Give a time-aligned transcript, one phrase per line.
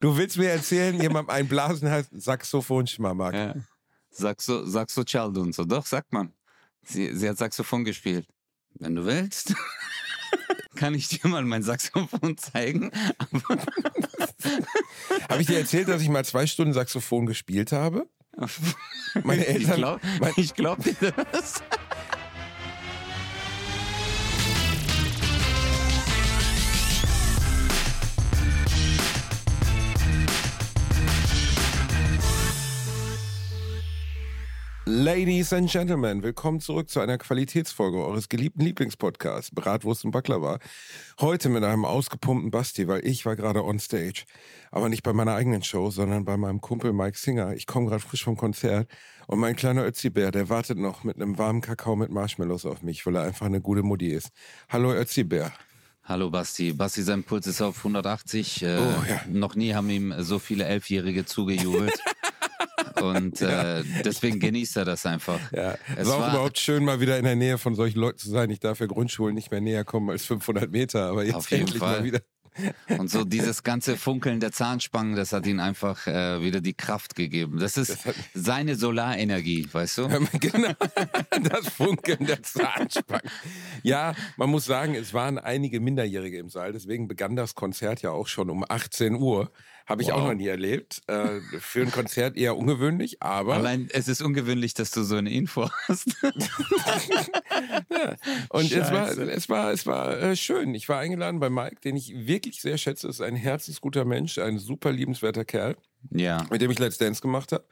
[0.00, 3.34] Du willst mir erzählen, jemand ein Blasen heißt Saxophon-Schmamak.
[3.34, 3.54] Ja.
[4.10, 5.64] Saxo, Saxo Cialdo und so.
[5.64, 6.32] Doch, sagt man.
[6.82, 8.26] Sie, sie hat Saxophon gespielt.
[8.74, 9.54] Wenn du willst,
[10.74, 12.90] kann ich dir mal mein Saxophon zeigen.
[15.28, 18.08] Habe ich dir erzählt, dass ich mal zwei Stunden Saxophon gespielt habe?
[19.24, 20.00] Meine Eltern.
[20.36, 21.62] Ich glaube glaub dir das.
[34.92, 40.58] Ladies and Gentlemen, willkommen zurück zu einer Qualitätsfolge eures geliebten Lieblingspodcasts, Bratwurst und Baklava.
[41.20, 44.24] Heute mit einem ausgepumpten Basti, weil ich war gerade on stage.
[44.72, 47.54] Aber nicht bei meiner eigenen Show, sondern bei meinem Kumpel Mike Singer.
[47.54, 48.90] Ich komme gerade frisch vom Konzert
[49.28, 53.06] und mein kleiner Ötzi-Bär, der wartet noch mit einem warmen Kakao mit Marshmallows auf mich,
[53.06, 54.30] weil er einfach eine gute Mutti ist.
[54.68, 55.52] Hallo Ötzi-Bär.
[56.02, 56.72] Hallo Basti.
[56.72, 58.62] Basti, sein Puls ist auf 180.
[58.64, 59.20] Äh, Oh, ja.
[59.28, 61.96] Noch nie haben ihm so viele Elfjährige zugejubelt.
[63.02, 65.40] Und äh, deswegen genießt er das einfach.
[65.52, 68.18] Ja, Es war auch war- überhaupt schön, mal wieder in der Nähe von solchen Leuten
[68.18, 68.50] zu sein.
[68.50, 71.62] Ich darf ja Grundschulen nicht mehr näher kommen als 500 Meter, aber jetzt Auf jeden
[71.62, 71.98] endlich Fall.
[72.00, 72.20] mal wieder.
[72.98, 77.14] Und so dieses ganze Funkeln der Zahnspangen, das hat ihm einfach äh, wieder die Kraft
[77.14, 77.58] gegeben.
[77.60, 77.96] Das ist
[78.34, 80.08] seine Solarenergie, weißt du?
[80.40, 80.72] genau,
[81.48, 83.30] das Funkeln der Zahnspangen.
[83.84, 88.10] Ja, man muss sagen, es waren einige Minderjährige im Saal, deswegen begann das Konzert ja
[88.10, 89.52] auch schon um 18 Uhr.
[89.90, 90.14] Habe ich Wow.
[90.14, 91.02] auch noch nie erlebt.
[91.08, 95.30] Äh, für ein Konzert eher ungewöhnlich, aber Allein es ist ungewöhnlich, dass du so eine
[95.30, 96.16] Info hast.
[98.50, 100.74] Und es war, es war, es war äh, schön.
[100.74, 103.08] Ich war eingeladen bei Mike, den ich wirklich sehr schätze.
[103.08, 105.76] Ist ein herzensguter Mensch, ein super liebenswerter Kerl,
[106.10, 106.46] ja.
[106.50, 107.64] mit dem ich Let's Dance gemacht habe.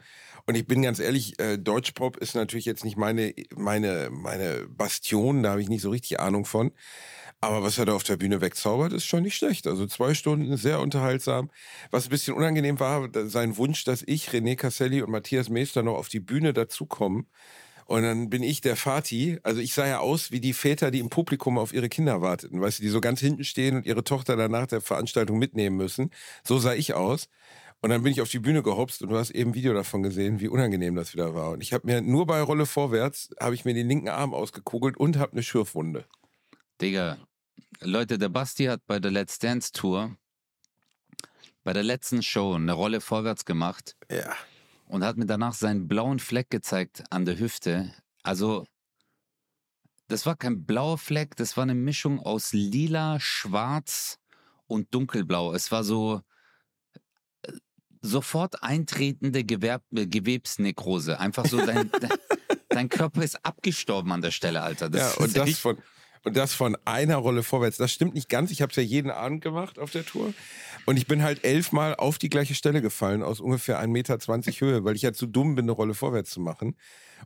[0.46, 5.42] Und ich bin ganz ehrlich, äh, Deutschpop ist natürlich jetzt nicht meine, meine, meine Bastion,
[5.42, 6.72] da habe ich nicht so richtig Ahnung von.
[7.40, 9.68] Aber was er da auf der Bühne wegzaubert, ist schon nicht schlecht.
[9.68, 11.50] Also zwei Stunden, sehr unterhaltsam.
[11.92, 15.94] Was ein bisschen unangenehm war, sein Wunsch, dass ich, René Casselli und Matthias Meester noch
[15.94, 17.28] auf die Bühne dazukommen.
[17.86, 19.38] Und dann bin ich der Vati.
[19.44, 22.60] Also ich sah ja aus wie die Väter, die im Publikum auf ihre Kinder warteten.
[22.60, 26.10] Weißt du, die so ganz hinten stehen und ihre Tochter danach der Veranstaltung mitnehmen müssen.
[26.44, 27.28] So sah ich aus.
[27.80, 30.02] Und dann bin ich auf die Bühne gehopst und du hast eben ein Video davon
[30.02, 31.52] gesehen, wie unangenehm das wieder war.
[31.52, 34.96] Und ich habe mir nur bei Rolle vorwärts, habe ich mir den linken Arm ausgekugelt
[34.96, 36.04] und habe eine Schürfwunde.
[36.80, 37.18] Digga,
[37.80, 40.16] Leute, der Basti hat bei der Let's Dance Tour
[41.64, 44.34] bei der letzten Show eine Rolle vorwärts gemacht Ja.
[44.86, 47.92] und hat mir danach seinen blauen Fleck gezeigt an der Hüfte.
[48.22, 48.66] Also,
[50.06, 54.18] das war kein blauer Fleck, das war eine Mischung aus lila, schwarz
[54.66, 55.52] und dunkelblau.
[55.52, 56.22] Es war so
[57.42, 57.52] äh,
[58.00, 61.20] sofort eintretende Gewerb äh, Gewebsnekrose.
[61.20, 62.10] Einfach so, dein, dein,
[62.70, 64.90] dein Körper ist abgestorben an der Stelle, Alter.
[64.94, 65.76] ja, ist und das von
[66.28, 67.76] und das von einer Rolle vorwärts.
[67.76, 68.50] Das stimmt nicht ganz.
[68.50, 70.32] Ich habe es ja jeden Abend gemacht auf der Tour.
[70.86, 74.84] Und ich bin halt elfmal auf die gleiche Stelle gefallen, aus ungefähr 1,20 Meter Höhe,
[74.84, 76.76] weil ich ja zu dumm bin, eine Rolle vorwärts zu machen.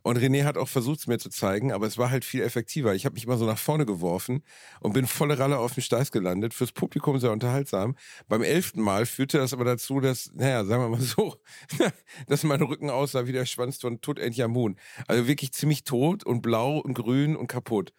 [0.01, 2.95] Und René hat auch versucht, es mir zu zeigen, aber es war halt viel effektiver.
[2.95, 4.43] Ich habe mich immer so nach vorne geworfen
[4.79, 6.53] und bin volle Ralle auf dem Steiß gelandet.
[6.53, 7.95] Fürs Publikum sehr unterhaltsam.
[8.27, 11.35] Beim elften Mal führte das aber dazu, dass, naja, sagen wir mal so,
[12.27, 14.77] dass mein Rücken aussah wie der Schwanz von Tutanchamun.
[15.07, 17.93] Also wirklich ziemlich tot und blau und grün und kaputt.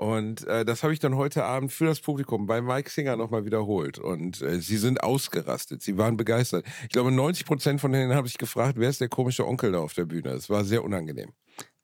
[0.00, 3.44] Und äh, das habe ich dann heute Abend für das Publikum bei Mike Singer nochmal
[3.44, 3.98] wiederholt.
[3.98, 5.82] Und äh, sie sind ausgerastet.
[5.82, 6.64] Sie waren begeistert.
[6.84, 9.80] Ich glaube, 90 Prozent von denen habe ich gefragt, wer ist der komische Onkel da
[9.80, 10.30] auf der Bühne?
[10.30, 11.34] Es war sehr unangenehm.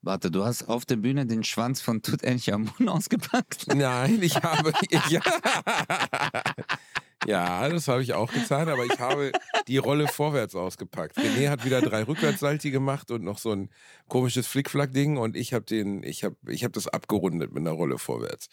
[0.00, 3.74] Warte, du hast auf der Bühne den Schwanz von Tutanchamun ausgepackt?
[3.74, 4.72] Nein, ich habe.
[5.10, 5.20] Ja,
[7.26, 9.32] ja das habe ich auch getan, aber ich habe
[9.68, 11.16] die Rolle vorwärts ausgepackt.
[11.18, 13.70] René hat wieder drei Rückwärtssalti gemacht und noch so ein
[14.08, 17.98] komisches Flickflack-Ding und ich habe den, ich habe, ich habe das abgerundet mit einer Rolle
[17.98, 18.48] vorwärts.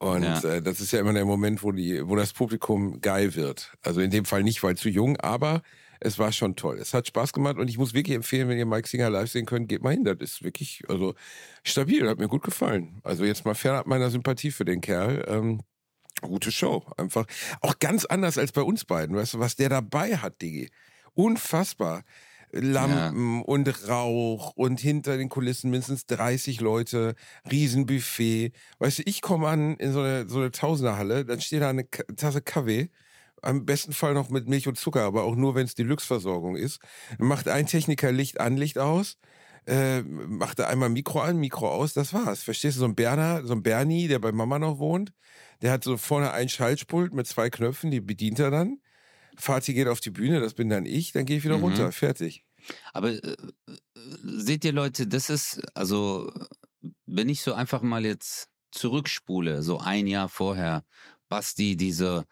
[0.00, 0.40] Und Ja.
[0.44, 3.72] äh, das ist ja immer der Moment, wo die, wo das Publikum geil wird.
[3.82, 5.62] Also in dem Fall nicht, weil zu jung, aber
[6.00, 6.78] es war schon toll.
[6.78, 9.46] Es hat Spaß gemacht und ich muss wirklich empfehlen, wenn ihr Mike Singer live sehen
[9.46, 10.04] könnt, geht mal hin.
[10.04, 11.14] Das ist wirklich, also
[11.64, 13.00] stabil, hat mir gut gefallen.
[13.02, 15.24] Also jetzt mal fernab meiner Sympathie für den Kerl.
[15.26, 15.62] Ähm,
[16.20, 16.84] gute Show.
[16.96, 17.26] Einfach
[17.60, 19.16] auch ganz anders als bei uns beiden.
[19.16, 20.70] Weißt du, was der dabei hat, Digi?
[21.14, 22.02] Unfassbar.
[22.50, 27.14] Lampen und Rauch und hinter den Kulissen mindestens 30 Leute,
[27.50, 28.52] Riesenbuffet.
[28.78, 31.84] Weißt du, ich komme an in so eine, so eine Tausenderhalle, dann steht da eine
[31.84, 32.90] Ka- Tasse Kaffee,
[33.42, 36.80] am besten Fall noch mit Milch und Zucker, aber auch nur, wenn es Deluxe-Versorgung ist.
[37.18, 39.18] Dann macht ein Techniker Licht an, Licht aus,
[39.68, 42.42] äh, macht er einmal Mikro an, Mikro aus, das war's.
[42.42, 45.12] Verstehst du, so ein Berner, so ein Bernie, der bei Mama noch wohnt,
[45.62, 48.80] der hat so vorne ein Schaltpult mit zwei Knöpfen, die bedient er dann.
[49.36, 51.64] Fati geht auf die Bühne, das bin dann ich, dann gehe ich wieder Mhm.
[51.64, 52.44] runter, fertig.
[52.92, 53.36] Aber äh,
[54.24, 56.32] seht ihr Leute, das ist, also,
[57.06, 60.84] wenn ich so einfach mal jetzt zurückspule, so ein Jahr vorher,
[61.28, 62.24] Basti, diese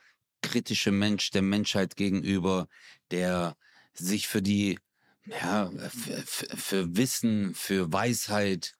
[0.42, 2.66] kritische Mensch der Menschheit gegenüber,
[3.10, 3.56] der
[3.94, 4.78] sich für die,
[5.26, 5.70] ja,
[6.26, 8.74] für, für Wissen, für Weisheit,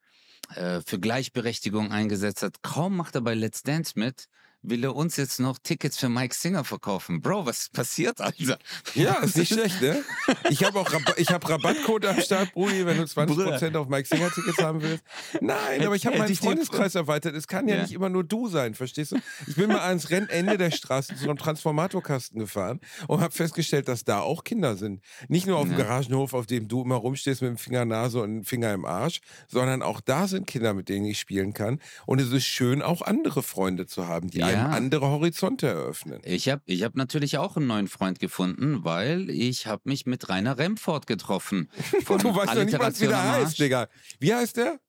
[0.54, 2.62] äh, für Gleichberechtigung eingesetzt hat.
[2.62, 4.28] Kaum macht er bei Let's Dance mit,
[4.62, 7.20] will er uns jetzt noch Tickets für Mike Singer verkaufen.
[7.20, 8.58] Bro, was ist passiert, Alter?
[8.94, 10.02] Ja, ist nicht schlecht, ne?
[10.48, 13.80] Ich habe auch Rab ich hab Rabattcode am Start, Brudi, wenn du 20% Bruder.
[13.80, 15.04] auf Mike Singer Tickets haben willst.
[15.40, 17.34] Nein, aber ich habe meinen Freundeskreis erweitert.
[17.34, 19.16] Es kann ja, ja, nicht immer nur du sein, verstehst du?
[19.46, 24.04] Ich bin mal ans Rennende der Straße zu einem Transformatorkasten gefahren und habe festgestellt, dass
[24.04, 25.02] da auch Kinder sind.
[25.28, 28.34] Nicht nur auf dem Garagenhof, auf dem du immer rumstehst mit dem Finger Nase und
[28.34, 31.80] dem Finger im Arsch, sondern auch da sind Kinder, mit denen ich spielen kann.
[32.06, 36.20] Und es ist schön, auch andere Freunde zu haben, die ja einem andere Horizonte eröffnen.
[36.24, 40.28] Ich habe ich hab natürlich auch einen neuen Freund gefunden, weil ich habe mich mit
[40.28, 41.68] Rainer Remford getroffen.
[42.06, 43.88] du weißt doch nicht, was wieder heißt, Digga.
[44.18, 44.80] Wie heißt der?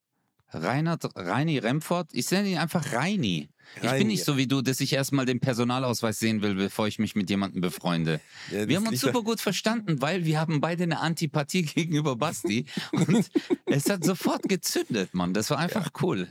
[0.53, 2.09] Rainer, Reini Remford.
[2.13, 3.49] Ich nenne ihn einfach Reini.
[3.81, 6.99] Ich bin nicht so wie du, dass ich erstmal den Personalausweis sehen will, bevor ich
[6.99, 8.21] mich mit jemandem befreunde.
[8.51, 12.65] Ja, wir haben uns super gut verstanden, weil wir haben beide eine Antipathie gegenüber Basti.
[12.91, 13.29] und
[13.65, 15.33] es hat sofort gezündet, Mann.
[15.33, 16.01] Das war einfach ja.
[16.01, 16.27] cool.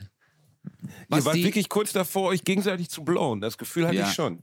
[1.11, 3.41] Ihr wart wirklich kurz davor, euch gegenseitig zu blowen.
[3.41, 4.09] Das Gefühl hatte ja.
[4.09, 4.43] ich schon.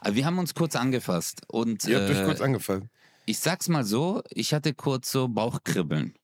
[0.00, 1.42] Also wir haben uns kurz angefasst.
[1.48, 2.84] Und, Ihr habt äh, euch kurz angefasst.
[3.26, 6.14] Ich sag's mal so, ich hatte kurz so Bauchkribbeln.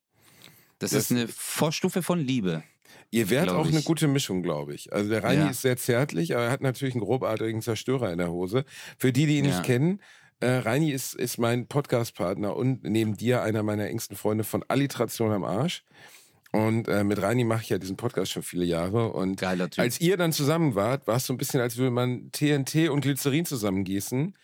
[0.79, 2.62] Das, das ist eine Vorstufe von Liebe.
[3.11, 4.93] Ihr wärt auch eine gute Mischung, glaube ich.
[4.93, 5.50] Also der Reini ja.
[5.50, 8.64] ist sehr zärtlich, aber er hat natürlich einen grobartigen Zerstörer in der Hose.
[8.99, 9.53] Für die, die ihn ja.
[9.53, 10.00] nicht kennen,
[10.41, 15.32] äh, Reini ist, ist mein Podcast-Partner und neben dir einer meiner engsten Freunde von Alliteration
[15.32, 15.82] am Arsch.
[16.56, 19.12] Und äh, mit Reini mache ich ja diesen Podcast schon viele Jahre.
[19.12, 19.82] Und Geiler typ.
[19.82, 23.03] als ihr dann zusammen wart, war es so ein bisschen, als würde man TNT und
[23.03, 24.35] Glycerin zusammengießen,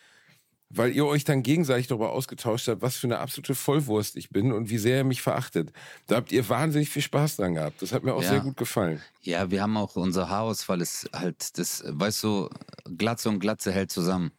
[0.68, 4.52] weil ihr euch dann gegenseitig darüber ausgetauscht habt, was für eine absolute Vollwurst ich bin
[4.52, 5.72] und wie sehr ihr mich verachtet.
[6.06, 7.80] Da habt ihr wahnsinnig viel Spaß dran gehabt.
[7.80, 8.28] Das hat mir auch ja.
[8.28, 9.00] sehr gut gefallen.
[9.22, 12.50] Ja, wir haben auch unser Haarausfall ist halt das, weißt du,
[12.98, 14.32] Glatze und Glatze hält zusammen.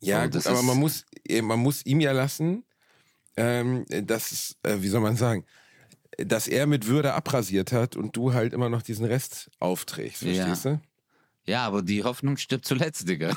[0.00, 1.04] Ja, so, gut, aber man muss,
[1.42, 2.64] man muss ihm ja lassen,
[3.36, 5.44] ähm, das ist, äh, wie soll man sagen,
[6.26, 10.64] dass er mit Würde abrasiert hat und du halt immer noch diesen Rest aufträgst, verstehst
[10.64, 10.72] ja.
[10.72, 10.80] du?
[11.46, 13.34] Ja, aber die Hoffnung stirbt zuletzt, Digga.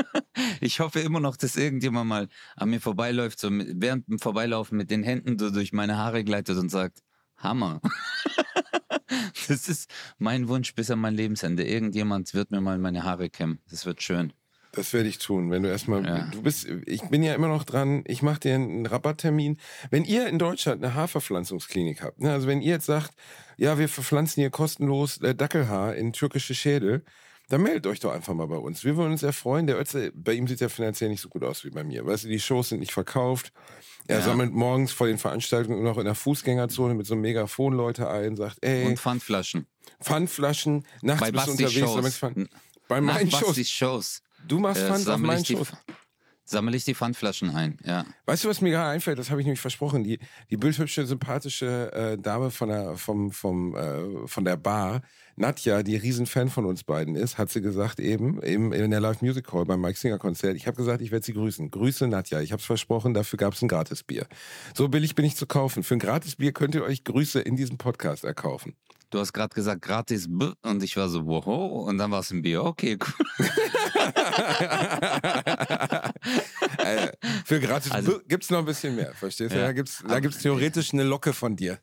[0.60, 4.76] ich hoffe immer noch, dass irgendjemand mal an mir vorbeiläuft, so mit, während dem Vorbeilaufen
[4.76, 7.02] mit den Händen so durch meine Haare gleitet und sagt,
[7.36, 7.80] Hammer.
[9.48, 11.64] das ist mein Wunsch bis an mein Lebensende.
[11.64, 13.60] Irgendjemand wird mir mal meine Haare kämmen.
[13.70, 14.32] Das wird schön.
[14.78, 16.28] Das werde ich tun, wenn du erstmal, ja.
[16.30, 19.56] du bist, ich bin ja immer noch dran, ich mache dir einen Rabatttermin.
[19.90, 23.10] Wenn ihr in Deutschland eine Haarverpflanzungsklinik habt, ne, also wenn ihr jetzt sagt,
[23.56, 27.02] ja, wir verpflanzen hier kostenlos äh, Dackelhaar in türkische Schädel,
[27.48, 28.84] dann meldet euch doch einfach mal bei uns.
[28.84, 29.66] Wir würden uns sehr freuen.
[29.66, 32.06] Der Ötze, bei ihm sieht ja finanziell nicht so gut aus wie bei mir.
[32.06, 33.52] Weißt du, die Shows sind nicht verkauft.
[34.06, 34.24] Er ja.
[34.24, 38.36] sammelt morgens vor den Veranstaltungen noch in der Fußgängerzone mit so einem Megafon Leute ein,
[38.36, 38.86] sagt, ey.
[38.86, 39.66] Und Pfandflaschen.
[40.00, 42.18] Pfandflaschen, nachts bei bist du unterwegs.
[42.20, 42.48] Shows.
[42.86, 43.68] Bei meinen Shows.
[43.68, 44.22] Shows.
[44.46, 45.72] Du machst äh, Pfand auf meinen Schoß.
[46.44, 48.06] Sammle ich die Pfandflaschen ein, ja.
[48.24, 49.18] Weißt du, was mir gerade einfällt?
[49.18, 50.02] Das habe ich nämlich versprochen.
[50.02, 50.18] Die,
[50.48, 55.02] die bildhübsche, sympathische äh, Dame von der, vom, vom, äh, von der Bar,
[55.36, 59.20] Nadja, die Riesenfan von uns beiden ist, hat sie gesagt eben, eben in der Live
[59.20, 60.56] Music Hall beim Mike Singer Konzert.
[60.56, 61.70] Ich habe gesagt, ich werde sie grüßen.
[61.70, 62.40] Grüße Nadja.
[62.40, 64.26] Ich habe es versprochen, dafür gab es ein Gratisbier.
[64.74, 65.82] So billig bin ich zu kaufen.
[65.82, 68.74] Für ein Gratisbier könnt ihr euch Grüße in diesem Podcast erkaufen.
[69.10, 72.30] Du hast gerade gesagt, gratis B und ich war so, wow, und dann war es
[72.30, 72.62] ein Bier.
[72.64, 73.14] Okay, cool.
[76.78, 77.08] äh,
[77.44, 79.58] für gratis also, gibt es noch ein bisschen mehr, verstehst du?
[79.58, 79.66] Ja.
[79.66, 81.78] Da gibt es da gibt's theoretisch eine Locke von dir.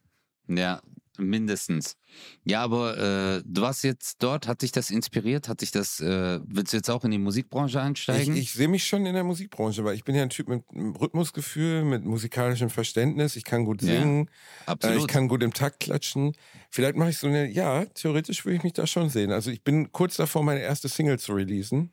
[0.48, 0.82] Ja,
[1.18, 1.98] mindestens.
[2.44, 5.50] Ja, aber äh, du warst jetzt dort, hat dich das inspiriert?
[5.50, 8.36] Hat dich das, äh, willst du jetzt auch in die Musikbranche einsteigen?
[8.36, 10.64] Ich, ich sehe mich schon in der Musikbranche, weil ich bin ja ein Typ mit
[10.74, 13.36] Rhythmusgefühl, mit musikalischem Verständnis.
[13.36, 14.30] Ich kann gut singen,
[14.68, 16.34] ja, äh, ich kann gut im Takt klatschen.
[16.70, 19.32] Vielleicht mache ich so eine, ja, theoretisch würde ich mich da schon sehen.
[19.32, 21.92] Also ich bin kurz davor, meine erste Single zu releasen.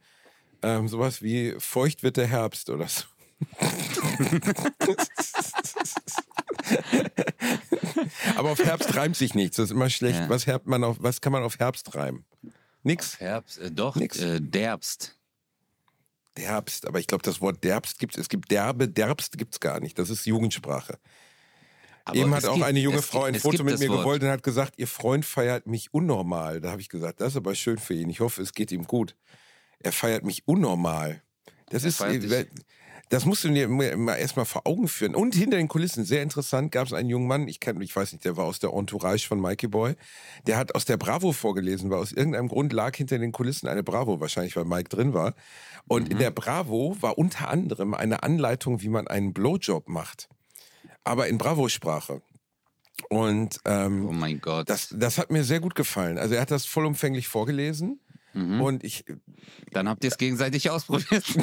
[0.62, 3.04] Ähm, sowas wie Feucht wird der Herbst oder so.
[8.36, 9.56] Aber auf Herbst reimt sich nichts.
[9.56, 10.20] Das ist immer schlecht.
[10.20, 10.28] Ja.
[10.28, 12.24] Was, man auf, was kann man auf Herbst reimen?
[12.82, 13.20] Nix.
[13.20, 14.18] Herbst, äh, doch, Nix.
[14.18, 15.16] Äh, Derbst.
[16.36, 18.22] Derbst, aber ich glaube, das Wort Derbst gibt es.
[18.22, 19.98] Es gibt Derbe, Derbst gibt es gar nicht.
[19.98, 20.98] Das ist Jugendsprache.
[22.04, 24.00] Aber Eben hat auch gibt, eine junge Frau ein Foto mit mir Wort.
[24.00, 26.60] gewollt und hat gesagt, ihr Freund feiert mich unnormal.
[26.60, 28.10] Da habe ich gesagt, das ist aber schön für ihn.
[28.10, 29.14] Ich hoffe, es geht ihm gut.
[29.78, 31.22] Er feiert mich unnormal.
[31.68, 32.00] Das er ist,
[33.12, 35.14] das musst du dir mal erstmal vor Augen führen.
[35.14, 38.12] Und hinter den Kulissen, sehr interessant, gab es einen jungen Mann, ich kenne, ich weiß
[38.12, 39.96] nicht, der war aus der Entourage von Mikey Boy,
[40.46, 43.82] der hat aus der Bravo vorgelesen, weil aus irgendeinem Grund lag hinter den Kulissen eine
[43.82, 45.34] Bravo, wahrscheinlich weil Mike drin war.
[45.86, 46.12] Und mhm.
[46.12, 50.30] in der Bravo war unter anderem eine Anleitung, wie man einen Blowjob macht.
[51.04, 52.22] Aber in Bravo-Sprache.
[53.10, 54.70] Und ähm, oh mein Gott.
[54.70, 56.16] Das, das hat mir sehr gut gefallen.
[56.16, 58.00] Also er hat das vollumfänglich vorgelesen.
[58.32, 58.62] Mhm.
[58.62, 59.04] Und ich.
[59.70, 61.24] Dann habt ihr es gegenseitig ausprobiert.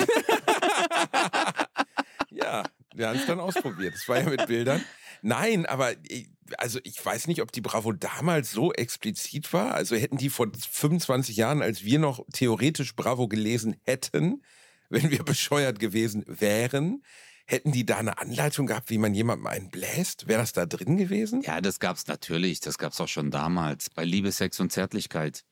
[2.49, 2.63] Ja,
[2.95, 3.93] wir haben es dann ausprobiert.
[3.93, 4.83] Das war ja mit Bildern.
[5.21, 9.75] Nein, aber ich, also ich weiß nicht, ob die Bravo damals so explizit war.
[9.75, 14.41] Also hätten die vor 25 Jahren, als wir noch theoretisch Bravo gelesen hätten,
[14.89, 17.03] wenn wir bescheuert gewesen wären,
[17.45, 20.27] hätten die da eine Anleitung gehabt, wie man jemandem einen bläst?
[20.27, 21.41] Wäre das da drin gewesen?
[21.41, 22.59] Ja, das gab's natürlich.
[22.59, 23.89] Das gab's auch schon damals.
[23.89, 25.43] Bei Liebe, Sex und Zärtlichkeit.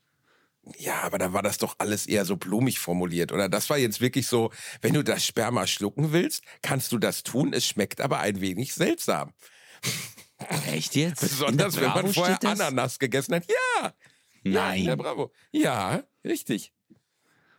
[0.77, 3.31] Ja, aber da war das doch alles eher so blumig formuliert.
[3.31, 7.23] Oder das war jetzt wirklich so, wenn du das Sperma schlucken willst, kannst du das
[7.23, 7.53] tun.
[7.53, 9.33] Es schmeckt aber ein wenig seltsam.
[10.67, 11.21] Echt jetzt?
[11.21, 13.45] Besonders wenn man vorher Ananas gegessen hat.
[13.49, 13.93] Ja.
[14.43, 14.83] Nein.
[14.83, 15.31] Ja, Bravo.
[15.51, 16.73] Ja, richtig.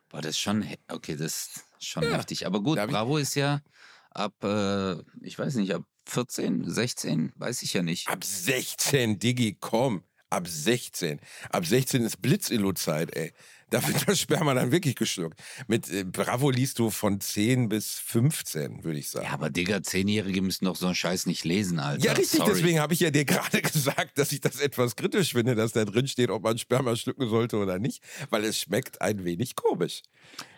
[0.08, 2.10] Boah, das ist schon, okay, das ist schon ja.
[2.10, 2.46] heftig.
[2.46, 3.62] Aber gut, Bravo ist ja
[4.10, 8.08] ab, äh, ich weiß nicht, ab 14, 16, weiß ich ja nicht.
[8.08, 11.20] Ab 16, Digi, komm ab 16.
[11.50, 13.32] Ab 16 ist Blitzillo-Zeit, ey.
[13.70, 15.38] Da wird das Sperma dann wirklich geschluckt.
[15.66, 19.26] Mit äh, Bravo liest du von 10 bis 15, würde ich sagen.
[19.26, 22.04] Ja, aber Digga, Zehnjährige müssen doch so einen Scheiß nicht lesen, Alter.
[22.04, 22.52] Ja, richtig, Sorry.
[22.54, 25.84] deswegen habe ich ja dir gerade gesagt, dass ich das etwas kritisch finde, dass da
[25.84, 30.02] drin steht, ob man Sperma schlucken sollte oder nicht, weil es schmeckt ein wenig komisch.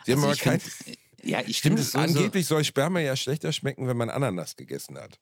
[0.04, 0.60] Sie also haben aber kein.
[0.60, 4.96] Find, ja, ich finde es Angeblich soll Sperma ja schlechter schmecken, wenn man Ananas gegessen
[4.98, 5.18] hat.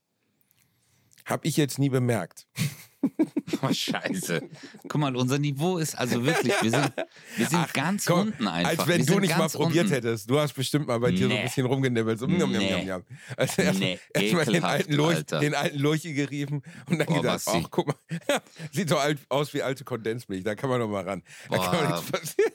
[1.25, 2.47] Hab ich jetzt nie bemerkt.
[3.63, 4.43] Oh, scheiße.
[4.89, 6.93] Guck mal, unser Niveau ist also wirklich, wir sind,
[7.37, 8.81] wir sind Ach, ganz komm, unten einfach.
[8.81, 9.95] Als wenn wir du nicht mal probiert unten.
[9.95, 10.31] hättest.
[10.31, 11.35] Du hast bestimmt mal bei dir nee.
[11.35, 12.19] so ein bisschen rumgenibbelt.
[12.19, 12.37] So, nee.
[12.37, 13.03] njam, njam, njam.
[13.37, 13.99] Also erst, nee.
[14.15, 17.89] erst mal den alten, Lurch, den alten Lurchi gerieben und dann Boah, gedacht, ach, guck
[17.89, 17.97] mal,
[18.73, 21.23] sieht so alt aus wie alte Kondensmilch, da kann man noch mal ran.
[21.51, 21.71] Da Boah.
[21.71, 22.53] kann man nichts passieren.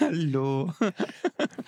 [0.00, 0.72] Hallo.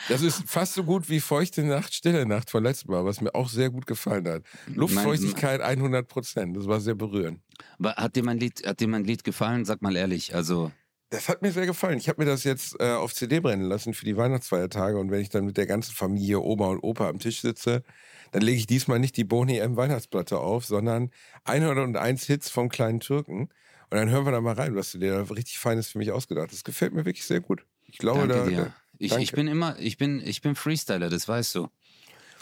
[0.09, 3.35] Das ist fast so gut wie Feuchte Nacht, Stille Nacht von letztem Mal, was mir
[3.35, 4.43] auch sehr gut gefallen hat.
[4.67, 7.41] Luftfeuchtigkeit 100 Prozent, das war sehr berührend.
[7.83, 9.65] Hat dir mein Lied, hat dir mein Lied gefallen?
[9.65, 10.71] Sag mal ehrlich, also...
[11.13, 11.99] Das hat mir sehr gefallen.
[11.99, 15.21] Ich habe mir das jetzt äh, auf CD brennen lassen für die Weihnachtsfeiertage und wenn
[15.21, 17.83] ich dann mit der ganzen Familie, Oma und Opa am Tisch sitze,
[18.31, 21.11] dann lege ich diesmal nicht die Boni M Weihnachtsplatte auf, sondern
[21.45, 23.49] 101 Hits vom kleinen Türken.
[23.91, 26.13] Und dann hören wir da mal rein, was du dir da richtig Feines für mich
[26.13, 26.59] ausgedacht hast.
[26.59, 27.67] Das gefällt mir wirklich sehr gut.
[27.87, 28.49] Ich glaube, danke da.
[28.49, 28.65] Dir.
[28.65, 31.69] Da, ich, ich bin immer, ich bin, ich bin Freestyler, das weißt du.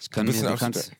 [0.03, 0.93] Ich kann du, mir, du kannst,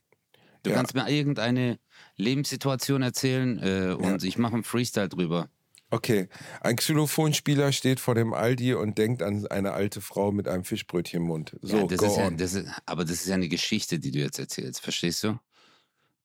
[0.69, 0.77] du ja.
[0.77, 1.79] kannst mir irgendeine
[2.17, 4.29] Lebenssituation erzählen äh, und ja.
[4.29, 5.49] ich mache einen Freestyle drüber.
[5.91, 6.29] Okay,
[6.61, 11.23] ein Xylophonspieler steht vor dem Aldi und denkt an eine alte Frau mit einem Fischbrötchen
[11.23, 11.57] im Mund.
[11.63, 14.19] So, ja, das ist ja, das ist, aber das ist ja eine Geschichte, die du
[14.19, 15.39] jetzt erzählst, verstehst du?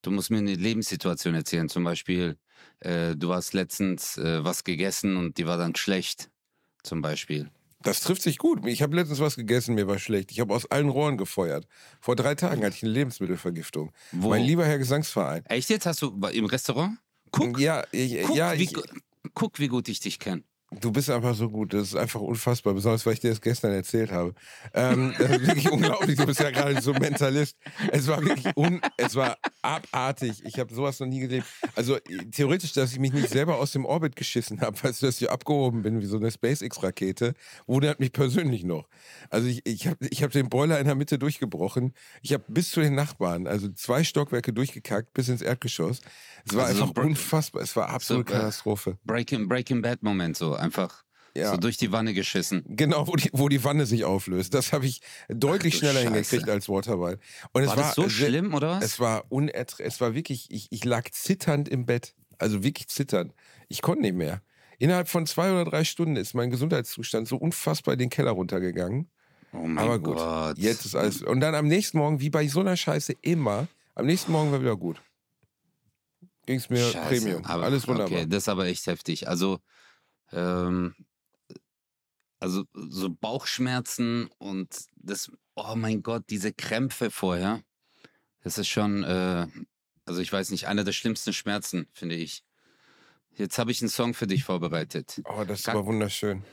[0.02, 2.38] Du musst mir eine Lebenssituation erzählen, zum Beispiel,
[2.80, 6.30] äh, du hast letztens äh, was gegessen und die war dann schlecht,
[6.84, 7.50] zum Beispiel.
[7.84, 8.66] Das trifft sich gut.
[8.66, 10.32] Ich habe letztens was gegessen, mir war schlecht.
[10.32, 11.68] Ich habe aus allen Rohren gefeuert.
[12.00, 13.92] Vor drei Tagen hatte ich eine Lebensmittelvergiftung.
[14.12, 14.30] Wo?
[14.30, 15.46] Mein lieber Herr Gesangsverein.
[15.46, 15.86] Echt jetzt?
[15.86, 16.98] Hast du im Restaurant?
[17.32, 18.70] Guck, ja, ich, guck, ja, wie,
[19.34, 20.44] guck, wie gut ich dich kenne.
[20.82, 21.74] Du bist einfach so gut.
[21.74, 22.74] Das ist einfach unfassbar.
[22.74, 24.34] Besonders, weil ich dir das gestern erzählt habe.
[24.74, 26.18] Ähm, das ist wirklich unglaublich.
[26.18, 27.58] Du bist ja gerade so Mentalist.
[27.92, 30.42] Es war wirklich un es war abartig.
[30.46, 31.46] Ich habe sowas noch nie gelebt.
[31.75, 31.98] Also
[32.32, 35.82] theoretisch, dass ich mich nicht selber aus dem Orbit geschissen habe, weil dass ich abgehoben
[35.82, 37.34] bin wie so eine SpaceX-Rakete,
[37.68, 38.88] wundert mich persönlich noch.
[39.30, 41.94] Also ich, ich habe ich hab den Boiler in der Mitte durchgebrochen.
[42.22, 46.01] Ich habe bis zu den Nachbarn, also zwei Stockwerke durchgekackt bis ins Erdgeschoss.
[46.46, 47.62] Es war also einfach so unfassbar.
[47.62, 48.98] Es war absolute so, äh, Katastrophe.
[49.03, 51.03] Breaking, Breaking Bad Moment so einfach.
[51.36, 51.51] Ja.
[51.51, 52.63] So durch die Wanne geschissen.
[52.67, 54.53] Genau, wo die, wo die Wanne sich auflöst.
[54.53, 56.13] Das habe ich deutlich Ach, schneller Scheiße.
[56.13, 57.17] hingekriegt als Waterball.
[57.53, 58.84] Und es war, war das so schlimm, oder was?
[58.84, 59.88] Es war unerträglich.
[59.88, 62.13] Es war wirklich, ich, ich lag zitternd im Bett.
[62.38, 63.34] Also wirklich zitternd.
[63.67, 64.43] Ich konnte nicht mehr.
[64.77, 69.10] Innerhalb von zwei oder drei Stunden ist mein Gesundheitszustand so unfassbar in den Keller runtergegangen.
[69.53, 70.58] Oh mein Aber gut, Gott.
[70.58, 71.22] jetzt ist alles.
[71.22, 74.62] Und dann am nächsten Morgen, wie bei so einer Scheiße immer, am nächsten Morgen war
[74.62, 75.01] wieder gut.
[76.46, 77.46] Ging es mir Scheiße, Premium.
[77.46, 78.17] Aber, alles wunderbar.
[78.20, 79.27] Okay, das ist aber echt heftig.
[79.27, 79.60] Also,
[80.34, 80.96] ähm,
[82.40, 87.63] also so Bauchschmerzen und das, oh mein Gott, diese Krämpfe vorher,
[88.42, 89.48] das ist schon, äh,
[90.06, 92.44] also ich weiß nicht, einer der schlimmsten Schmerzen, finde ich.
[93.36, 95.22] Jetzt habe ich einen Song für dich vorbereitet.
[95.25, 96.44] Oh, das war wunderschön.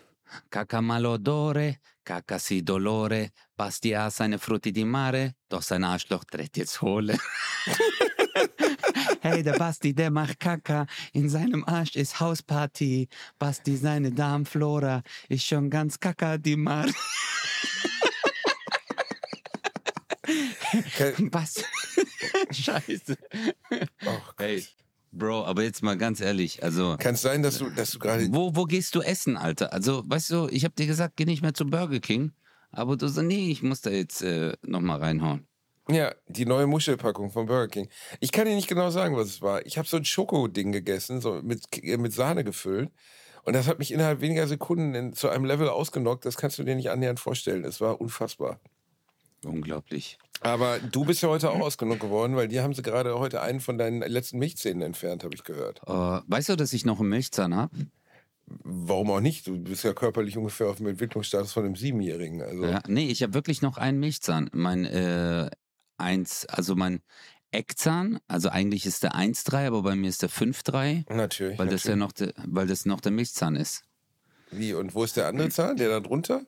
[0.48, 6.80] Caca malodore, caca si dolore, Bastia seine Frutti di mare, doch sein Arschloch dreht jetzt
[6.80, 7.18] Hohle.
[9.20, 10.86] hey, der Basti, der macht Kaka.
[11.12, 13.08] In seinem Arsch ist Hausparty.
[13.38, 16.86] Basti, seine Darmflora ist schon ganz Kaka, die Mar.
[21.32, 21.64] Was?
[22.50, 23.16] Scheiße.
[24.06, 24.64] Oh hey,
[25.12, 26.96] Bro, aber jetzt mal ganz ehrlich, also.
[26.98, 28.28] Kann es sein, dass du, dass du gerade.
[28.30, 29.72] Wo, wo gehst du essen, Alter?
[29.72, 32.32] Also, weißt du, ich hab dir gesagt, geh nicht mehr zum Burger King.
[32.70, 35.48] Aber du so, nee, ich muss da jetzt äh, nochmal reinhauen.
[35.90, 37.88] Ja, die neue Muschelpackung von Burger King.
[38.20, 39.64] Ich kann dir nicht genau sagen, was es war.
[39.66, 42.90] Ich habe so ein Schokoding gegessen, so mit, äh, mit Sahne gefüllt.
[43.44, 46.62] Und das hat mich innerhalb weniger Sekunden in, zu einem Level ausgenockt, das kannst du
[46.62, 47.64] dir nicht annähernd vorstellen.
[47.64, 48.60] Es war unfassbar.
[49.44, 50.18] Unglaublich.
[50.42, 53.60] Aber du bist ja heute auch ausgenommen geworden, weil die haben sie gerade heute einen
[53.60, 55.80] von deinen letzten Milchzähnen entfernt, habe ich gehört.
[55.86, 55.90] Äh,
[56.26, 57.74] weißt du, dass ich noch einen Milchzahn habe?
[58.46, 59.46] Warum auch nicht?
[59.46, 62.42] Du bist ja körperlich ungefähr auf dem Entwicklungsstatus von einem Siebenjährigen.
[62.42, 62.64] Also.
[62.64, 64.50] Ja, nee, ich habe wirklich noch einen Milchzahn.
[64.52, 65.50] Mein äh,
[66.00, 67.02] eins, also mein
[67.52, 71.12] Eckzahn, also eigentlich ist der 1,3, aber bei mir ist der 5,3.
[71.12, 71.58] Natürlich.
[71.58, 71.82] Weil natürlich.
[71.82, 73.82] das ja noch de, weil das noch der Milchzahn ist.
[74.50, 75.76] Wie, und wo ist der andere Zahn?
[75.76, 76.46] Der da drunter?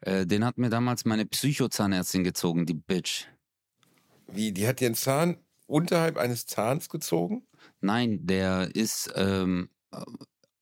[0.00, 3.26] Äh, den hat mir damals meine Psychozahnärztin gezogen, die Bitch.
[4.28, 7.46] Wie, die hat einen Zahn unterhalb eines Zahns gezogen?
[7.80, 9.70] Nein, der ist, ähm,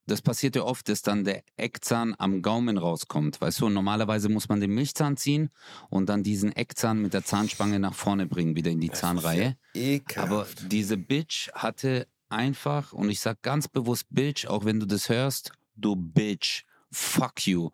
[0.06, 3.40] das passiert ja oft, dass dann der Eckzahn am Gaumen rauskommt.
[3.40, 5.50] Weißt du, und normalerweise muss man den Milchzahn ziehen
[5.90, 9.56] und dann diesen Eckzahn mit der Zahnspange nach vorne bringen, wieder in die Zahnreihe.
[9.74, 10.30] Ekelhaft.
[10.30, 15.08] Aber diese Bitch hatte einfach, und ich sag ganz bewusst Bitch, auch wenn du das
[15.08, 16.64] hörst, du Bitch.
[16.92, 17.70] Fuck you.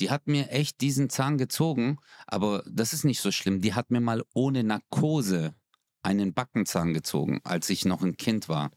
[0.00, 3.60] Die hat mir echt diesen Zahn gezogen, aber das ist nicht so schlimm.
[3.60, 5.54] Die hat mir mal ohne Narkose
[6.02, 8.70] einen Backenzahn gezogen, als ich noch ein Kind war.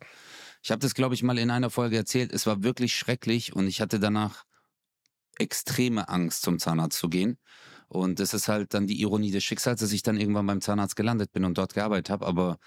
[0.64, 2.32] Ich habe das, glaube ich, mal in einer Folge erzählt.
[2.34, 4.44] Es war wirklich schrecklich und ich hatte danach
[5.40, 7.38] extreme Angst, zum Zahnarzt zu gehen.
[7.90, 10.96] Und das ist halt dann die Ironie des Schicksals, dass ich dann irgendwann beim Zahnarzt
[10.96, 12.26] gelandet bin und dort gearbeitet habe.
[12.26, 12.58] Aber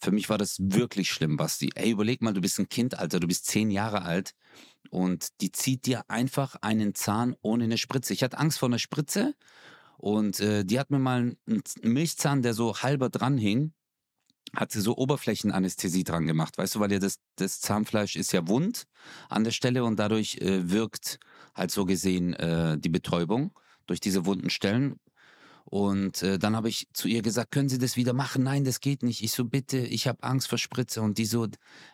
[0.00, 1.70] für mich war das wirklich schlimm, Basti.
[1.74, 4.34] Ey, überleg mal, du bist ein Kind, Alter, du bist zehn Jahre alt
[4.90, 8.12] und die zieht dir einfach einen Zahn ohne eine Spritze.
[8.12, 9.34] Ich hatte Angst vor einer Spritze
[9.96, 13.72] und äh, die hat mir mal einen Milchzahn, der so halber dran hing,
[14.54, 18.46] hat sie so Oberflächenanästhesie dran gemacht, weißt du, weil ja das, das Zahnfleisch ist ja
[18.48, 18.84] wund
[19.28, 21.18] an der Stelle und dadurch äh, wirkt
[21.54, 23.52] halt so gesehen äh, die Betäubung
[23.86, 24.98] durch diese wunden Stellen.
[25.70, 28.42] Und äh, dann habe ich zu ihr gesagt, können Sie das wieder machen?
[28.42, 29.22] Nein, das geht nicht.
[29.22, 31.02] Ich so, bitte, ich habe Angst vor Spritze.
[31.02, 31.46] Und die so,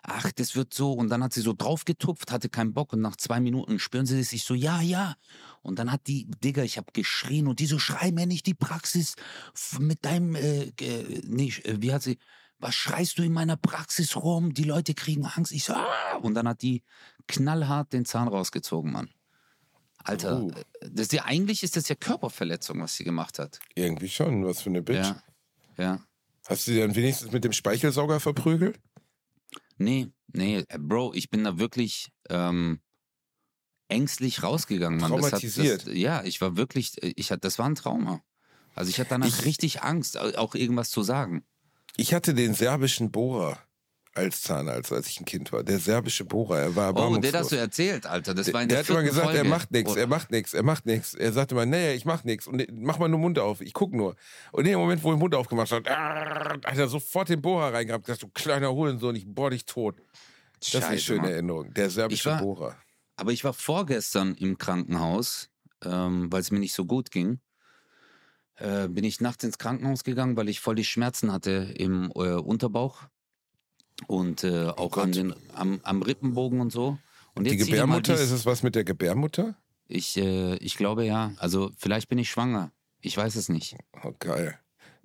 [0.04, 0.92] ach, das wird so.
[0.92, 2.92] Und dann hat sie so draufgetupft, hatte keinen Bock.
[2.92, 4.32] Und nach zwei Minuten spüren Sie das?
[4.32, 5.16] Ich so, ja, ja.
[5.62, 7.48] Und dann hat die, Digga, ich habe geschrien.
[7.48, 9.16] Und die so, schrei mir nicht die Praxis
[9.80, 12.18] mit deinem, äh, äh, nee, wie hat sie,
[12.58, 14.54] was schreist du in meiner Praxis rum?
[14.54, 15.52] Die Leute kriegen Angst.
[15.52, 16.16] Ich so, ah!
[16.22, 16.82] Und dann hat die
[17.28, 19.10] knallhart den Zahn rausgezogen, Mann.
[19.98, 20.50] Alter, Oh.
[20.80, 23.58] das ist ja, eigentlich ist das ja Körperverletzung, was sie gemacht hat.
[23.74, 24.96] Irgendwie schon, was für eine Bitch.
[25.06, 25.22] Ja.
[25.78, 26.00] Ja.
[26.46, 28.78] Hast du sie dann wenigstens mit dem Speichelsauger verprügelt?
[29.78, 32.80] Nee, nee, äh, Bro, ich bin da wirklich ähm,
[33.88, 35.10] ängstlich rausgegangen, Mann.
[35.12, 35.86] Das hat, Traumatisiert.
[35.86, 38.20] Das, ja, ich war wirklich, äh, ich hatte, das war ein Trauma.
[38.74, 41.44] Also ich hatte danach Ich- richtig Angst, au- auch irgendwas zu sagen.
[41.96, 43.58] Ich hatte den serbischen Bohrer
[44.16, 45.64] als Zahnarzt, als ich ein Kind war.
[45.64, 48.32] Der serbische Bohrer, er war Oh, der hast du erzählt, Alter.
[48.32, 49.38] Das war in der der hat immer gesagt, Folge.
[49.38, 51.14] er macht nichts, er macht nichts, er macht nichts.
[51.14, 52.46] Er sagte immer, nee, ich mach nichts.
[52.46, 54.14] Und mach mal nur Mund auf, ich guck nur.
[54.52, 57.72] Und in dem Moment, wo er den Mund aufgemacht hat, hat er sofort den Bohrer
[57.72, 58.04] reingehabt.
[58.06, 59.96] Gesagt, du kleiner Hurensohn, ich bohr dich tot.
[60.60, 61.30] Das ist eine Scheiße, schöne Mann.
[61.32, 61.74] Erinnerung.
[61.74, 62.76] Der serbische war- Bohrer.
[63.16, 65.48] Aber ich war vorgestern im Krankenhaus,
[65.84, 67.40] ähm, weil es mir nicht so gut ging.
[68.56, 72.34] Äh, bin ich nachts ins Krankenhaus gegangen, weil ich voll die Schmerzen hatte im äh,
[72.34, 73.02] Unterbauch
[74.06, 75.16] und äh, auch an Gott.
[75.16, 76.98] den, am, am Rippenbogen und so.
[77.34, 79.56] Und Die Gebärmutter, ist es was mit der Gebärmutter?
[79.86, 81.32] Ich, äh, ich glaube ja.
[81.38, 82.70] Also vielleicht bin ich schwanger.
[83.00, 83.76] Ich weiß es nicht.
[84.02, 84.58] Oh, geil.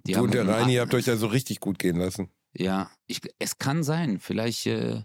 [0.05, 2.29] Die du und der Reini habt euch also richtig gut gehen lassen.
[2.53, 4.19] Ja, ich, es kann sein.
[4.19, 5.01] Vielleicht äh,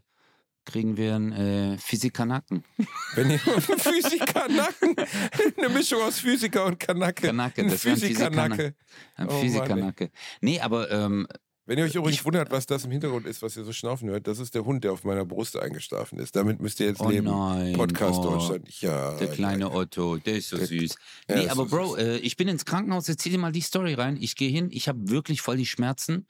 [0.64, 2.64] kriegen wir einen äh, Physiker-Nacken.
[3.14, 4.96] Wenn ihr Physiker-Nacken,
[5.59, 7.27] eine Mischung aus Physiker und Kanacke.
[7.29, 8.74] Kanacke, das wäre ein Physiker-Nacke.
[9.16, 10.11] Ein Oh Physiker-Nacke.
[10.40, 11.27] Nee, aber ähm,
[11.66, 14.09] Wenn ihr euch übrigens Ich- wundert, was das im Hintergrund ist, was ihr so schnaufen
[14.11, 16.37] hört, das ist der Hund, der auf meiner Brust eingeschlafen ist.
[16.37, 17.27] Damit müsst ihr jetzt Oh leben.
[17.27, 18.31] nein, Podcast oh.
[18.33, 18.68] Deutschland.
[18.81, 19.14] Ja.
[19.16, 19.70] Der kleine ja.
[19.74, 20.94] Otto, der ist so Der- süß.
[21.29, 23.61] Ja, Nee, aber so Bro, äh, ich bin ins Krankenhaus, jetzt zieh dir mal die
[23.62, 24.16] Story rein.
[24.20, 26.27] Ich gehe hin, ich habe wirklich voll die Schmerzen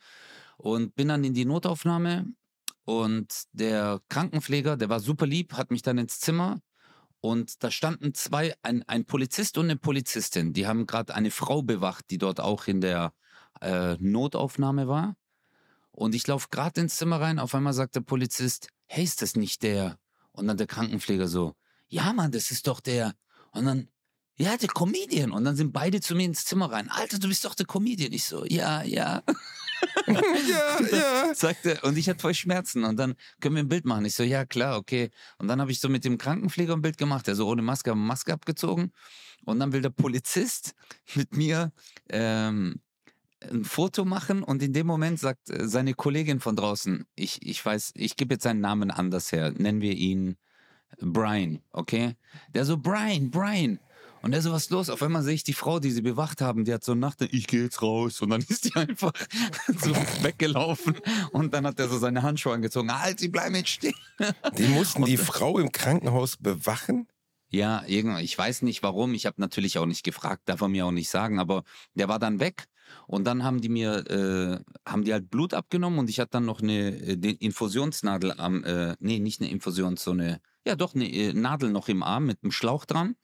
[0.57, 2.27] und bin dann in die Notaufnahme
[2.85, 6.61] und der Krankenpfleger, der war super lieb, hat mich dann ins Zimmer
[7.25, 10.53] und da standen zwei, ein, ein Polizist und eine Polizistin.
[10.53, 13.15] Die haben gerade eine Frau bewacht, die dort auch in der
[13.63, 15.17] äh, Notaufnahme war.
[15.91, 19.37] Und ich laufe gerade ins Zimmer rein, auf einmal sagt der Polizist, hey, ist das
[19.37, 19.99] nicht der?
[20.33, 21.55] Und dann der Krankenpfleger so,
[21.89, 23.15] ja Mann, das ist doch der.
[23.53, 23.89] Und dann,
[24.37, 25.31] ja, der Comedian.
[25.31, 26.91] Und dann sind beide zu mir ins Zimmer rein.
[26.91, 28.13] Alter, du bist doch der Comedian.
[28.13, 29.23] Ich so, ja, ja.
[30.07, 31.35] ja, ja.
[31.35, 32.85] Sagt er, und ich hatte voll Schmerzen.
[32.85, 34.05] Und dann können wir ein Bild machen.
[34.05, 35.11] Ich so, ja, klar, okay.
[35.39, 37.27] Und dann habe ich so mit dem Krankenpfleger ein Bild gemacht.
[37.27, 38.93] Der so ohne Maske, Maske abgezogen.
[39.45, 40.75] Und dann will der Polizist
[41.15, 41.73] mit mir
[42.09, 42.81] ähm,
[43.41, 44.43] ein Foto machen.
[44.43, 48.35] Und in dem Moment sagt äh, seine Kollegin von draußen, ich, ich weiß, ich gebe
[48.35, 49.53] jetzt seinen Namen anders her.
[49.57, 50.37] Nennen wir ihn
[50.99, 52.17] Brian, okay?
[52.55, 53.79] Der so, Brian, Brian.
[54.25, 54.89] Und was ist los?
[54.89, 57.47] Auf einmal sehe ich die Frau, die sie bewacht haben, die hat so nach, ich
[57.47, 58.23] gehe jetzt raus.
[58.23, 59.13] Und dann ist die einfach
[59.79, 60.97] so weggelaufen.
[61.33, 62.91] Und dann hat er so seine Handschuhe angezogen.
[62.91, 63.95] Halt, sie bleiben jetzt stehen.
[64.57, 67.07] Die mussten die Frau im Krankenhaus bewachen?
[67.51, 69.13] Ja, irgendwann, ich weiß nicht warum.
[69.13, 71.39] Ich habe natürlich auch nicht gefragt, darf er mir auch nicht sagen.
[71.39, 72.65] Aber der war dann weg.
[73.07, 76.47] Und dann haben die mir, äh, haben die halt Blut abgenommen und ich hatte dann
[76.47, 80.95] noch eine äh, den Infusionsnadel am, äh, nee, nicht eine Infusion, so eine, ja doch,
[80.95, 83.17] eine äh, Nadel noch im Arm mit einem Schlauch dran.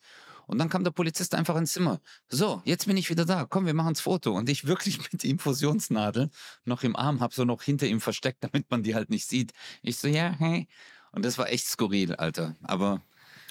[0.51, 2.01] Und dann kam der Polizist einfach ins Zimmer.
[2.29, 3.47] So, jetzt bin ich wieder da.
[3.49, 4.33] Komm, wir machen's Foto.
[4.37, 6.29] Und ich wirklich mit Infusionsnadel
[6.65, 9.53] noch im Arm, hab so noch hinter ihm versteckt, damit man die halt nicht sieht.
[9.83, 10.67] Ich so, ja, hey.
[11.13, 12.57] Und das war echt skurril, Alter.
[12.63, 13.01] Aber.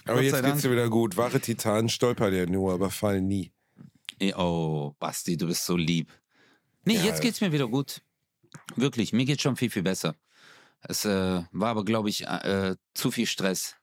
[0.03, 1.15] Aber jetzt geht's dir wieder gut.
[1.15, 3.53] Wahre Titanen stolpern ja nur, aber fallen nie.
[4.35, 6.12] Oh, Basti, du bist so lieb.
[6.83, 7.03] Nee, Ja.
[7.03, 8.01] jetzt geht's mir wieder gut.
[8.75, 10.15] Wirklich, mir geht's schon viel, viel besser.
[10.81, 13.75] Es äh, war aber, glaube ich, äh, zu viel Stress.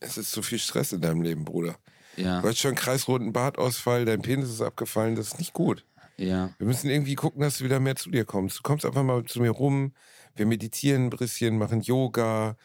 [0.00, 1.78] Es ist zu viel Stress in deinem Leben, Bruder.
[2.18, 5.84] Ja, Du hast schon einen kreisrunden Bartausfall, dein Penis ist abgefallen, das ist nicht gut.
[6.16, 6.50] ja.
[6.58, 8.58] Wir müssen irgendwie gucken, dass du wieder mehr zu dir kommst.
[8.58, 9.92] Du kommst einfach mal zu mir rum,
[10.34, 12.56] wir meditieren ein bisschen, machen Yoga.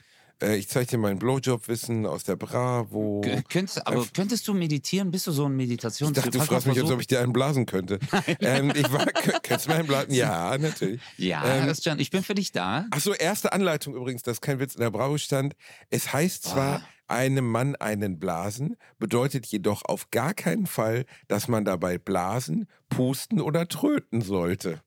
[0.43, 3.21] Äh, ich zeige dir mein Blowjob-Wissen aus der Bravo.
[3.23, 5.09] K- Könntest, aber könntest du meditieren?
[5.11, 6.13] Bist du so ein Ich Meditations...
[6.13, 7.99] dachte, du fragst mich jetzt, ob ich dir einen blasen könnte.
[8.41, 10.13] ähm, ich war, könntest du mir einen blasen?
[10.13, 11.01] Ja, natürlich.
[11.17, 12.85] Ja, Ähm, Christian, ich bin für dich da.
[12.91, 15.55] Ach so, erste Anleitung übrigens, das ist kein Witz, in der Bravo stand.
[15.89, 17.15] Es heißt zwar, Ah.
[17.15, 23.39] einem Mann einen blasen, bedeutet jedoch auf gar keinen Fall, dass man dabei blasen, pusten
[23.41, 24.81] oder tröten sollte.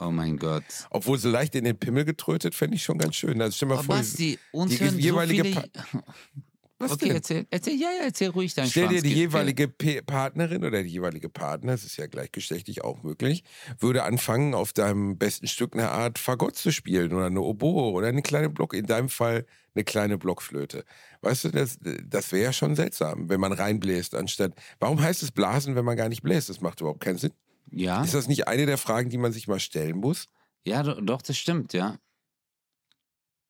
[0.00, 0.64] Oh mein Gott.
[0.90, 3.40] Obwohl so leicht in den Pimmel getrötet, fände ich schon ganz schön.
[3.40, 5.70] Also stell mal Aber vor, Basti, uns die so jeweilige viele...
[6.78, 7.16] was Okay, denn?
[7.16, 10.64] erzähl, erzähl, ja, ja, erzähl ruhig dein Stell dir Schwanz die geht- jeweilige P Partnerin
[10.64, 13.44] oder die jeweilige Partner, das ist ja gleichgeschlechtlich auch möglich,
[13.78, 18.06] würde anfangen, auf deinem besten Stück eine Art Fagott zu spielen oder eine Oboe oder
[18.08, 20.84] eine kleine Block, in deinem Fall eine kleine Blockflöte.
[21.20, 24.54] Weißt du, das, das wäre ja schon seltsam, wenn man reinbläst, anstatt.
[24.78, 26.48] Warum heißt es Blasen, wenn man gar nicht bläst?
[26.48, 27.32] Das macht überhaupt keinen Sinn.
[27.72, 30.26] Ja, Ist das nicht eine der Fragen, die man sich mal stellen muss?
[30.64, 31.98] ja, do- doch, das stimmt, ja.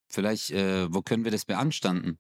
[0.09, 2.19] Vielleicht, äh, wo können wir das beanstanden?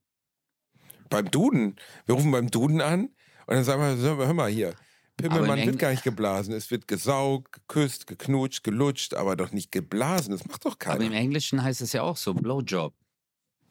[1.09, 1.77] Beim Duden.
[2.07, 3.07] Wir rufen beim Duden an
[3.47, 4.75] und dann sagen wir, hör mal hier.
[5.17, 6.55] Pimmelmann wird gar nicht geblasen.
[6.55, 10.33] Es wird gesaugt, geküsst, geknutscht, gelutscht, aber doch nicht geblasen.
[10.33, 11.15] Das macht doch Aber im keiner.
[11.17, 12.95] Englischen heißt es ja auch so, Blowjob.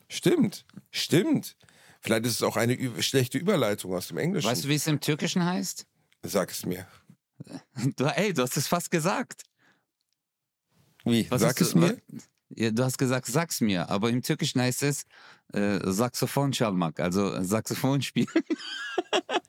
[0.09, 1.55] Stimmt, stimmt.
[2.01, 4.47] Vielleicht ist es auch eine schlechte Überleitung aus dem Englischen.
[4.49, 5.85] Weißt du, wie es im Türkischen heißt?
[6.23, 6.85] Sag es mir.
[7.95, 9.43] Du, ey, du hast es fast gesagt.
[11.05, 11.29] Wie?
[11.31, 11.97] Was Sag es du, mir?
[12.49, 15.03] Ja, du hast gesagt, sag's mir, aber im Türkischen heißt es
[15.53, 18.27] äh, Saxophon çalmak, also Saxophon spielen.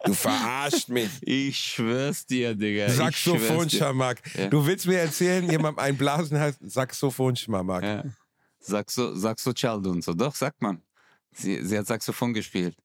[0.05, 1.11] Du verarscht mich.
[1.21, 2.87] Ich schwör's dir, Digga.
[2.87, 2.95] dir.
[2.95, 4.23] Saxophon-Schamak.
[4.35, 4.49] Ja.
[4.49, 7.83] Du willst mir erzählen, jemand ein Blasen heißt Saxophon-Schmamak.
[7.83, 8.05] Ja.
[8.59, 10.15] Saxo, Saxo çaldı und so.
[10.15, 10.83] Doch, sagt man.
[11.33, 12.77] Sie, sie hat Saxophon gespielt.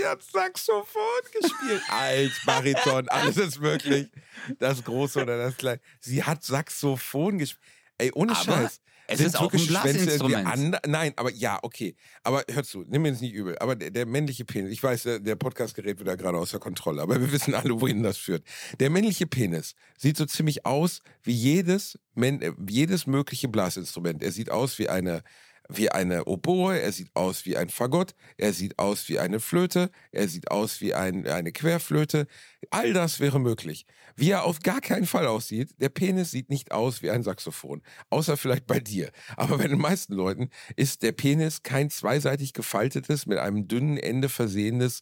[0.00, 1.82] Sie hat Saxophon gespielt.
[1.90, 4.08] Alt, Bariton, alles ist möglich.
[4.58, 5.80] Das Große oder das Kleine.
[6.00, 7.62] Sie hat Saxophon gespielt.
[7.98, 8.80] Ey, ohne Aber Scheiß.
[9.08, 10.80] es Sind ist auch ein Blasinstrument.
[10.86, 11.96] Nein, aber ja, okay.
[12.22, 13.58] Aber hör zu, nimm mir das nicht übel.
[13.58, 17.02] Aber der, der männliche Penis, ich weiß, der, der Podcast gerät wieder gerade außer Kontrolle,
[17.02, 18.42] aber wir wissen alle, wohin das führt.
[18.78, 21.98] Der männliche Penis sieht so ziemlich aus wie jedes,
[22.66, 24.22] jedes mögliche Blasinstrument.
[24.22, 25.22] Er sieht aus wie eine,
[25.76, 29.90] wie eine Oboe, er sieht aus wie ein Fagott, er sieht aus wie eine Flöte,
[30.12, 32.26] er sieht aus wie ein, eine Querflöte.
[32.70, 33.86] All das wäre möglich.
[34.16, 37.82] Wie er auf gar keinen Fall aussieht, der Penis sieht nicht aus wie ein Saxophon.
[38.10, 39.10] Außer vielleicht bei dir.
[39.36, 44.28] Aber bei den meisten Leuten ist der Penis kein zweiseitig gefaltetes, mit einem dünnen Ende
[44.28, 45.00] versehenes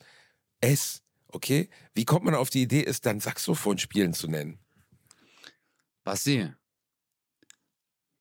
[0.61, 1.03] S.
[1.29, 1.69] Okay?
[1.95, 4.59] Wie kommt man auf die Idee, es dann Saxophon spielen zu nennen?
[6.05, 6.55] Basti,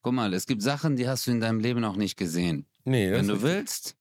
[0.07, 2.65] guck mal, es gibt Sachen, die hast du in deinem Leben noch nicht gesehen.
[2.85, 3.97] Nee, das Wenn du willst,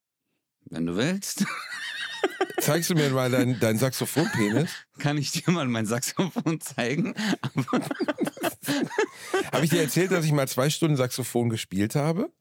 [0.69, 1.43] wenn du willst,
[2.61, 4.69] Zeigst du mir mal deinen dein Saxophonpenis?
[4.99, 7.13] kann ich dir mal mein Saxophon zeigen.
[9.51, 12.31] Habe ich dir erzählt, dass ich mal zwei Stunden Saxophon gespielt habe?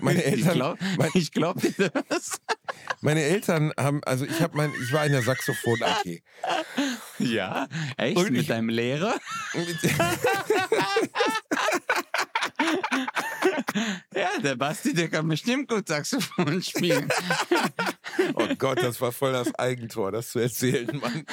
[0.00, 2.40] Meine ich Eltern, glaube mein, ich glaub dir das.
[3.00, 6.20] meine Eltern haben, also ich habe mein, ich war in der Saxophon AG.
[7.20, 8.16] Ja, echt?
[8.16, 9.14] Und mit ich- deinem Lehrer?
[14.14, 17.08] Ja, der Basti, der kann bestimmt gut Saxophon spielen.
[18.34, 21.24] Oh Gott, das war voll das Eigentor, das zu erzählen, Mann.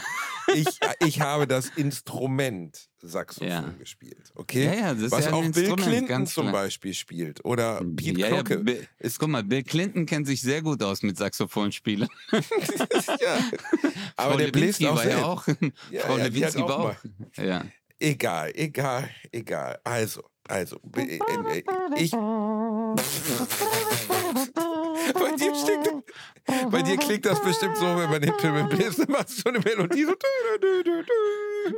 [0.55, 0.67] Ich,
[1.05, 3.73] ich habe das Instrument Saxophon Ja.
[3.77, 4.65] gespielt, okay?
[4.65, 6.53] Ja, ja, das ist Was ja ein auch Bill Instrument, Clinton zum klar.
[6.53, 8.57] Beispiel spielt oder Pete ja, ja, Glocke.
[8.59, 12.07] Bill, ist, guck mal, Bill Clinton kennt sich sehr gut aus mit Saxophonspielen.
[12.31, 12.39] ja.
[14.15, 15.47] Aber Frau der bläst auch war ja auch.
[15.91, 16.95] Ja, Frau ja, Lewinsky auch war auch.
[17.37, 17.63] Ja.
[17.99, 19.79] Egal, egal, egal.
[19.83, 21.63] Also, also, äh, äh,
[21.95, 22.11] ich.
[25.13, 25.89] Bei dir, stinkt,
[26.69, 29.49] bei dir klingt das bestimmt so, wenn man den Pimmel bläst, dann machst du so
[29.49, 30.13] eine Melodie so.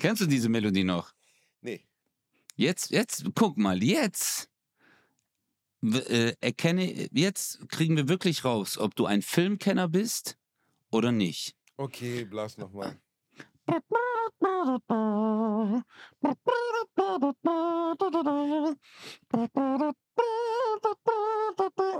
[0.00, 1.12] Kennst du diese Melodie noch?
[1.60, 1.84] Nee.
[2.56, 4.48] Jetzt, jetzt, guck mal, jetzt
[5.82, 10.38] äh, erkenne, jetzt kriegen wir wirklich raus, ob du ein Filmkenner bist
[10.90, 11.56] oder nicht.
[11.76, 13.00] Okay, blas nochmal.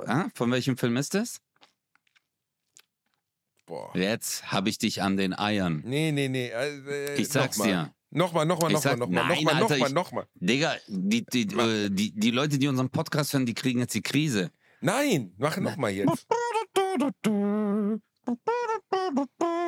[0.07, 1.39] Ah, von welchem Film ist das?
[3.67, 3.91] Boah.
[3.95, 5.83] Jetzt habe ich dich an den Eiern.
[5.85, 6.49] Nee, nee, nee.
[6.49, 7.75] Äh, Ich sag's nochmal.
[7.85, 7.95] dir.
[8.11, 10.27] Nochmal, nochmal, nochmal, nochmal, Nein, nochmal, Alter, nochmal, ich- nochmal.
[10.35, 14.01] Digga, die, die, äh, die, die Leute, die unseren Podcast hören, die kriegen jetzt die
[14.01, 14.51] Krise.
[14.81, 16.27] Nein, mach nochmal jetzt.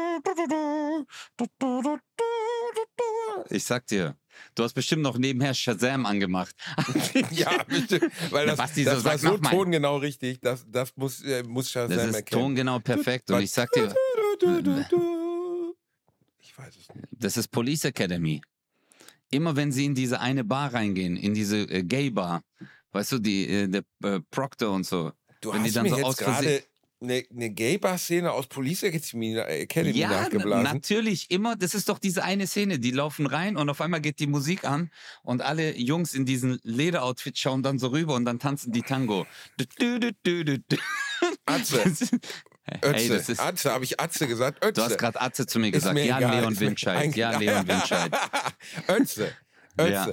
[3.51, 4.17] Ich sag dir,
[4.55, 6.55] du hast bestimmt noch nebenher Shazam angemacht.
[7.31, 8.11] ja, bitte.
[8.31, 10.41] Weil das, Basti so das war so tongenau richtig.
[10.41, 12.41] Das, das muss, äh, muss Shazam Das ist erkennen.
[12.43, 13.95] tongenau perfekt und ich sag dir,
[16.39, 17.09] Ich weiß es nicht.
[17.13, 18.41] das ist Police Academy.
[19.31, 22.43] Immer wenn sie in diese eine Bar reingehen, in diese äh, Gay Bar,
[22.93, 25.13] weißt du, die, äh, der äh, Proctor und so.
[25.41, 26.63] Du Wenn die hast dann mir so jetzt gerade
[27.03, 30.65] eine, eine Gay-Bar-Szene aus Police Academy, Academy Ja, na- nachgeblasen.
[30.65, 31.57] natürlich, immer.
[31.57, 32.79] Das ist doch diese eine Szene.
[32.79, 34.91] Die laufen rein und auf einmal geht die Musik an
[35.23, 39.27] und alle Jungs in diesen Lederoutfits schauen dann so rüber und dann tanzen die Tango.
[41.47, 41.83] Atze.
[42.83, 44.65] Hey, das ist, Atze, habe ich Atze gesagt?
[44.65, 44.73] Ötze.
[44.75, 45.95] du hast gerade Atze zu mir gesagt.
[45.95, 46.41] mir Ja, egal.
[46.41, 48.13] Leon eigentlich- Ja, Leon Windscheid.
[48.89, 49.33] Ötze.
[49.77, 49.91] Ötze.
[49.93, 50.09] Ja.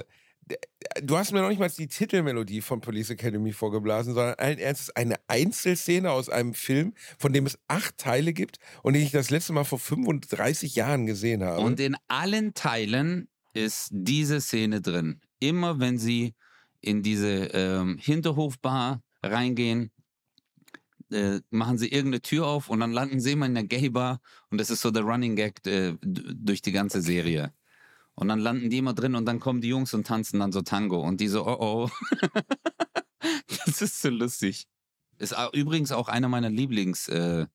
[1.02, 4.94] Du hast mir noch nicht mal die Titelmelodie von Police Academy vorgeblasen, sondern allen Ernstes
[4.96, 9.30] eine Einzelszene aus einem Film, von dem es acht Teile gibt und den ich das
[9.30, 11.60] letzte Mal vor 35 Jahren gesehen habe.
[11.60, 15.20] Und in allen Teilen ist diese Szene drin.
[15.40, 16.34] Immer wenn sie
[16.80, 19.90] in diese ähm, Hinterhofbar reingehen,
[21.10, 24.58] äh, machen sie irgendeine Tür auf und dann landen sie immer in der Gay-Bar und
[24.58, 27.52] das ist so der Running Gag äh, durch die ganze Serie.
[28.18, 30.62] Und dann landen die immer drin und dann kommen die Jungs und tanzen dann so
[30.62, 31.90] Tango und die so, oh oh.
[33.66, 34.66] das ist so lustig.
[35.18, 37.48] Ist übrigens auch einer meiner Lieblingsfilme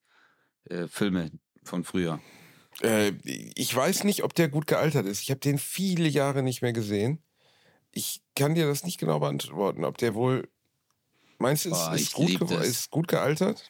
[0.70, 1.30] äh, äh,
[1.64, 2.22] von früher.
[2.82, 3.12] Äh,
[3.56, 5.22] ich weiß nicht, ob der gut gealtert ist.
[5.22, 7.22] Ich habe den viele Jahre nicht mehr gesehen.
[7.92, 10.48] Ich kann dir das nicht genau beantworten, ob der wohl.
[11.40, 13.70] Meinst du, es Boah, ist, gut, ge- ist gut gealtert?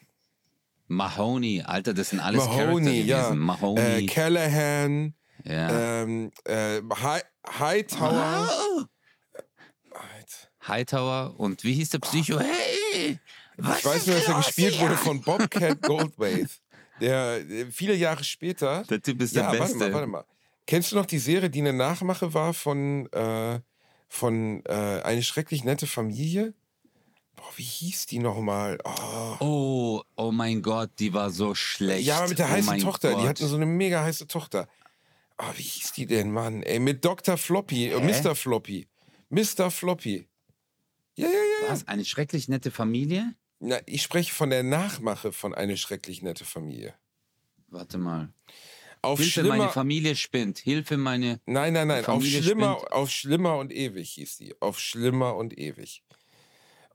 [0.86, 3.08] Mahoney, Alter, das sind alles Charakter Mahoney, gewesen.
[3.08, 3.30] ja.
[3.30, 4.06] Äh, Mahoney.
[4.06, 6.02] Callahan, ja.
[6.02, 7.22] ähm, äh, High,
[7.58, 8.48] Hightower.
[8.50, 8.88] Ah.
[10.66, 12.38] Hightower und wie hieß der Psycho?
[12.40, 13.18] Hey!
[13.56, 14.82] Was Ich weiß nur, dass er gespielt hier?
[14.82, 16.48] wurde von Bobcat Goldthwait.
[17.00, 18.82] Der äh, viele Jahre später.
[18.84, 19.78] Der Typ ist Ja, der warte Beste.
[19.90, 20.24] mal, warte mal.
[20.66, 23.60] Kennst du noch die Serie, die eine Nachmache war von, äh,
[24.08, 26.54] von äh, Eine schrecklich nette Familie?
[27.36, 28.78] Boah, wie hieß die nochmal?
[28.84, 29.36] Oh.
[29.40, 32.06] Oh, oh mein Gott, die war so schlecht.
[32.06, 33.12] Ja, aber mit der oh heißen mein Tochter.
[33.12, 33.22] Gott.
[33.22, 34.66] Die hatten so eine mega heiße Tochter.
[35.38, 36.62] Oh, wie hieß die denn, Mann?
[36.62, 37.36] Ey, mit Dr.
[37.36, 38.00] Floppy, äh?
[38.00, 38.34] Mr.
[38.34, 38.86] Floppy.
[39.30, 39.70] Mr.
[39.70, 40.28] Floppy.
[41.16, 41.72] Ja, ja, ja.
[41.72, 41.88] Was?
[41.88, 43.34] Eine schrecklich nette Familie?
[43.60, 46.94] Na, ich spreche von der Nachmache von Eine schrecklich nette Familie.
[47.68, 48.32] Warte mal.
[49.02, 49.56] Auf Hilfe, schlimmer.
[49.56, 50.58] meine Familie spinnt.
[50.58, 51.40] Hilfe, meine.
[51.46, 52.06] Nein, nein, nein.
[52.06, 52.92] Auf schlimmer, spinnt.
[52.92, 54.54] auf schlimmer und ewig hieß die.
[54.60, 56.02] Auf schlimmer und ewig.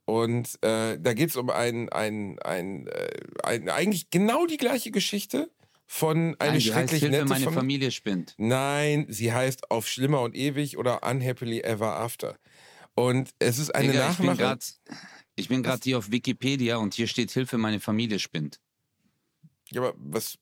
[0.05, 3.09] Und äh, da geht es um ein, ein, ein, äh,
[3.43, 5.51] ein, eigentlich genau die gleiche Geschichte
[5.91, 7.59] von eine Nein, heißt schrecklich Hilfe, nette meine Familie.
[7.59, 8.35] Familie spinnt.
[8.37, 12.37] Nein, sie heißt Auf schlimmer und ewig oder Unhappily Ever After.
[12.93, 14.37] Und es ist eine Digga, ich bin Nachmache.
[14.37, 14.65] gerade
[15.35, 18.59] ich bin gerade hier auf Wikipedia und hier steht Hilfe, meine Familie spinnt.
[19.71, 20.37] Ja, aber was?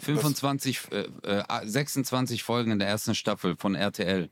[0.00, 4.30] 25, äh, äh, 26 Folgen in der ersten Staffel von RTL.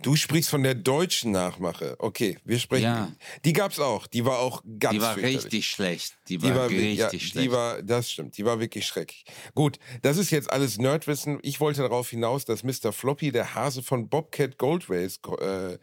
[0.00, 1.96] Du sprichst von der deutschen Nachmache.
[1.98, 2.84] Okay, wir sprechen.
[2.84, 3.12] Ja.
[3.44, 4.06] Die gab's auch.
[4.06, 6.16] Die war auch ganz Die war richtig schlecht.
[6.28, 7.34] Die Die war, war, richtig ja, schlecht.
[7.34, 9.24] Die war, das stimmt, die war wirklich schrecklich.
[9.56, 11.40] Gut, das ist jetzt alles Nerdwissen.
[11.42, 12.92] Ich wollte darauf hinaus, dass Mr.
[12.92, 15.78] Floppy, der Hase von Bobcat Goldrace, äh,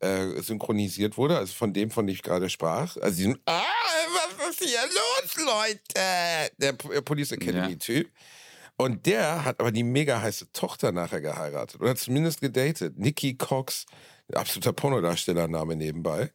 [0.00, 2.96] äh, synchronisiert wurde, also von dem, von dem ich gerade sprach.
[2.96, 3.62] Also diesem, ah,
[4.38, 6.50] was ist hier los, Leute?
[6.58, 8.10] Der Police Academy-Typ.
[8.80, 12.98] Und der hat aber die mega heiße Tochter nachher geheiratet oder zumindest gedatet.
[12.98, 13.84] Nikki Cox,
[14.32, 16.32] absoluter Pornodarstellername nebenbei.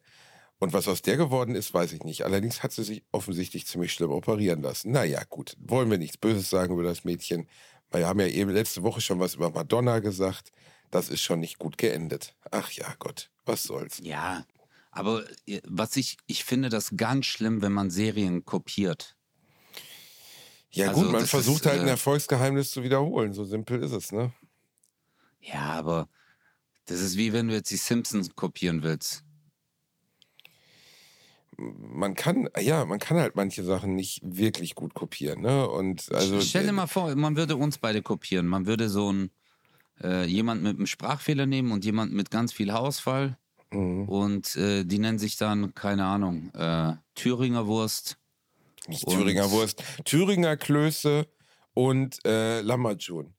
[0.60, 2.22] Und was aus der geworden ist, weiß ich nicht.
[2.22, 4.92] Allerdings hat sie sich offensichtlich ziemlich schlimm operieren lassen.
[4.92, 7.48] Naja, gut, wollen wir nichts Böses sagen über das Mädchen.
[7.90, 10.52] Wir haben ja eben letzte Woche schon was über Madonna gesagt.
[10.92, 12.36] Das ist schon nicht gut geendet.
[12.52, 13.98] Ach ja, Gott, was soll's.
[14.04, 14.46] Ja,
[14.92, 19.15] aber äh, was ich, ich finde das ganz schlimm, wenn man Serien kopiert.
[20.70, 23.32] Ja Also, gut, man versucht ist, halt ein äh, Erfolgsgeheimnis zu wiederholen.
[23.32, 24.32] So simpel ist es, ne?
[25.40, 26.08] Ja, aber
[26.86, 29.24] das ist wie wenn du jetzt die Simpsons kopieren willst.
[31.58, 35.66] Man kann, ja, man kann halt manche Sachen nicht wirklich gut kopieren, ne?
[35.68, 36.40] Und also.
[36.40, 38.46] Stell dir mal vor, man würde uns beide kopieren.
[38.46, 39.30] Man würde so ein
[40.02, 43.38] äh, jemand mit einem Sprachfehler nehmen und jemand mit ganz viel Haarausfall.
[43.70, 44.08] Mhm.
[44.08, 48.18] Und äh, die nennen sich dann, keine Ahnung, äh, Thüringer Wurst.
[48.88, 51.26] Nicht Thüringer Wurst, Thüringer Klöße
[51.74, 53.34] und äh, Lahmacun.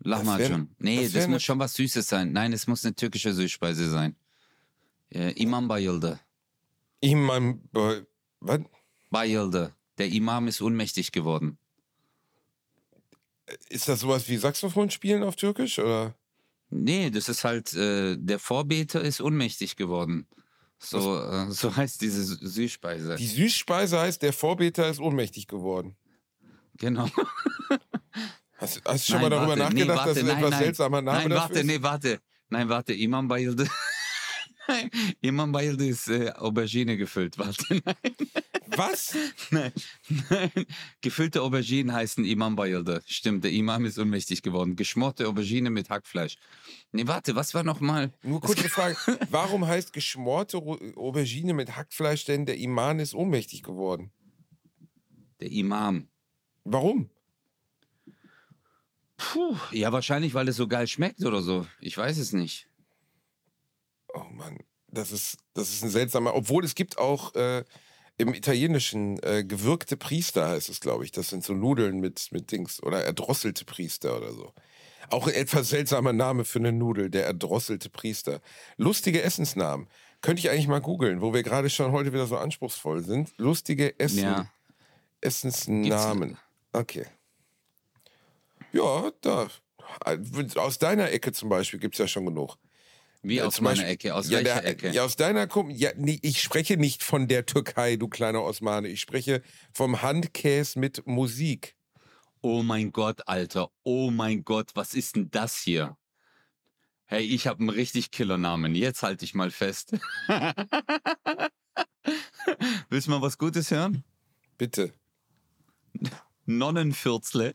[0.00, 0.74] Lahmacun.
[0.78, 2.32] Nee, das das, muss ne- schon was Süßes sein.
[2.32, 4.16] Nein, es muss eine türkische Süßspeise sein.
[5.10, 6.20] Äh, Imam bayıldı.
[7.00, 8.02] Imam, äh,
[8.40, 8.60] was?
[9.10, 9.74] Bayıldı.
[9.98, 11.58] Der Imam ist ohnmächtig geworden.
[13.68, 16.14] Ist das sowas wie Saxophon spielen auf Türkisch oder?
[16.70, 20.26] Nee, das ist halt, äh, der Vorbeter ist ohnmächtig geworden.
[20.82, 23.16] So, äh, so heißt diese Sü- Süßspeise.
[23.16, 25.96] Die Süßspeise heißt, der Vorbeter ist ohnmächtig geworden.
[26.78, 27.08] genau.
[28.56, 30.62] Hast, hast du schon Nein, mal darüber warte, nee, nachgedacht, warte, dass nein, etwas nein.
[30.64, 31.66] seltsamer Name Nein, warte, ist?
[31.66, 32.20] nee, warte.
[32.50, 33.66] Nein, warte, Imam bayıldı.
[35.22, 37.34] Imam bayıldı ist äh, Aubergine gefüllt.
[37.38, 38.14] Warte, nein,
[38.76, 39.14] Was?
[39.50, 39.72] nein,
[40.30, 40.66] nein.
[41.02, 43.02] Gefüllte Auberginen heißen Imam bayıldı.
[43.06, 44.76] Stimmt, der Imam ist ohnmächtig geworden.
[44.76, 46.36] Geschmorte Aubergine mit Hackfleisch.
[46.92, 48.12] Nee, warte, was war nochmal?
[48.22, 48.96] Nur kurze Frage.
[49.30, 54.10] Warum heißt geschmorte Aubergine mit Hackfleisch denn, der Iman ist ohnmächtig geworden?
[55.40, 56.08] Der Imam.
[56.64, 57.10] Warum?
[59.16, 61.66] Puh, ja, wahrscheinlich, weil es so geil schmeckt oder so.
[61.80, 62.69] Ich weiß es nicht.
[64.14, 66.34] Oh Mann, das ist, das ist ein seltsamer.
[66.34, 67.64] Obwohl es gibt auch äh,
[68.18, 71.12] im Italienischen äh, gewürgte Priester, heißt es, glaube ich.
[71.12, 72.82] Das sind so Nudeln mit, mit Dings.
[72.82, 74.52] Oder erdrosselte Priester oder so.
[75.08, 78.40] Auch ein etwas seltsamer Name für eine Nudel, der erdrosselte Priester.
[78.76, 79.88] Lustige Essensnamen.
[80.20, 83.32] Könnte ich eigentlich mal googeln, wo wir gerade schon heute wieder so anspruchsvoll sind.
[83.38, 84.50] Lustige Essen, Ja.
[85.22, 86.36] Essensnamen.
[86.72, 87.06] Okay.
[88.72, 89.48] Ja, da.
[90.56, 92.56] Aus deiner Ecke zum Beispiel gibt es ja schon genug.
[93.22, 94.14] Wie aus meiner Beispiel- Ecke?
[94.14, 94.90] Aus ja, welcher der, Ecke?
[94.90, 98.88] Ja, aus deiner Kom ja, nee, ich spreche nicht von der Türkei, du kleiner Osmane.
[98.88, 101.76] Ich spreche vom Handkäse mit Musik.
[102.40, 103.70] Oh mein Gott, Alter.
[103.82, 105.96] Oh mein Gott, was ist denn das hier?
[107.04, 108.74] Hey, ich habe einen richtig Killernamen.
[108.74, 109.92] Jetzt halte ich mal fest.
[112.88, 114.04] Willst du mal was Gutes hören?
[114.56, 114.92] Bitte.
[116.46, 117.52] Nonnenfürzle.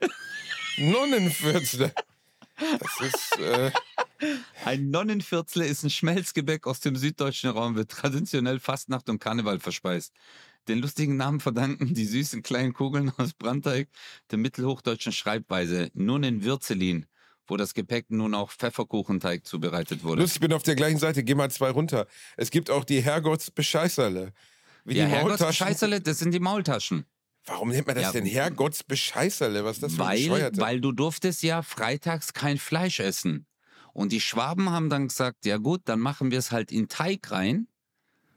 [0.78, 1.94] Nonnenfürzle.
[2.58, 3.72] Das ist, äh,
[4.64, 10.14] Ein Nonnenfürzle ist ein Schmelzgebäck aus dem süddeutschen Raum, wird traditionell Fastnacht und Karneval verspeist.
[10.68, 13.90] Den lustigen Namen verdanken die süßen kleinen Kugeln aus Brandteig
[14.32, 17.06] der mittelhochdeutschen Schreibweise Nonnenwürzelin,
[17.48, 20.22] wo das Gepäck nun auch Pfefferkuchenteig zubereitet wurde.
[20.22, 21.24] lustig, ich bin auf der gleichen Seite.
[21.24, 22.08] Geh mal zwei runter.
[22.38, 24.34] Es gibt auch die Herrgottsbescheißerle.
[24.86, 25.68] Wie ja, die Herrgotts Maultaschen.
[25.68, 27.06] Scheißerle, das sind die Maultaschen.
[27.46, 28.12] Warum nennt man das Ja.
[28.12, 29.64] denn Herrgottsbescheißerle?
[29.64, 33.46] Was ist das für ein Weil, weil du durftest ja freitags kein Fleisch essen.
[33.96, 37.32] Und die Schwaben haben dann gesagt, ja gut, dann machen wir es halt in Teig
[37.32, 37.70] rein.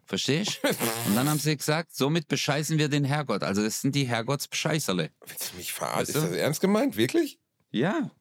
[0.06, 0.60] Verstehst?
[1.06, 3.42] Und dann haben sie gesagt, somit bescheißen wir den Herrgott.
[3.42, 5.10] Also das sind die Herrgottsbescheißerle.
[5.26, 6.00] Willst du mich verarschen?
[6.00, 6.18] Weißt du?
[6.20, 6.96] Ist das ernst gemeint?
[6.96, 7.40] Wirklich?
[7.72, 8.12] Ja.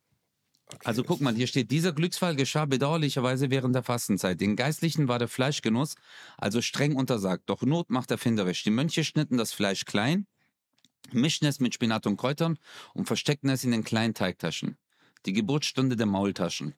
[0.66, 4.42] Okay, Also guck mal, hier steht, dieser Glücksfall geschah bedauerlicherweise während der Fastenzeit.
[4.42, 5.94] Den Geistlichen war der Fleischgenuss
[6.38, 7.44] also streng untersagt.
[7.46, 8.64] Doch Not macht erfinderisch.
[8.64, 10.26] Die Mönche schnitten das Fleisch klein,
[11.12, 12.58] mischten es mit Spinat und Kräutern
[12.96, 14.76] und versteckten es in den kleinen Teigtaschen.
[15.28, 16.74] Die Geburtsstunde der Maultaschen.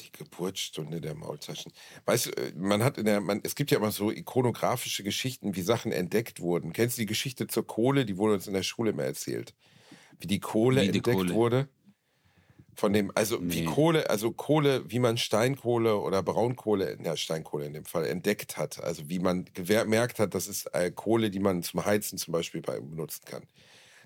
[0.00, 1.72] Die Geburtsstunde der Maultaschen.
[2.04, 5.56] Weißt du, äh, man hat in der, man, es gibt ja immer so ikonografische Geschichten,
[5.56, 6.72] wie Sachen entdeckt wurden.
[6.72, 8.04] Kennst du die Geschichte zur Kohle?
[8.06, 9.54] Die wurde uns in der Schule immer erzählt.
[10.20, 11.34] Wie die Kohle Wie die entdeckt Kohle?
[11.34, 11.68] wurde.
[12.74, 13.64] Von dem, also wie Nee.
[13.64, 18.80] Kohle, also Kohle, wie man Steinkohle oder Braunkohle, ja Steinkohle in dem Fall, entdeckt hat.
[18.82, 22.60] Also wie man gemerkt hat, das ist äh, Kohle, die man zum Heizen zum Beispiel
[22.62, 23.42] bei, benutzen kann.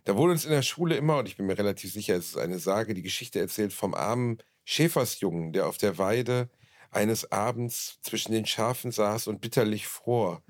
[0.04, 2.38] Da wurde uns in der Schule immer, und ich bin mir relativ sicher, es ist
[2.38, 6.50] eine Sage, die Geschichte erzählt vom armen Schäfersjungen, der auf der Weide
[6.90, 10.42] eines Abends zwischen den Schafen saß und bitterlich fror.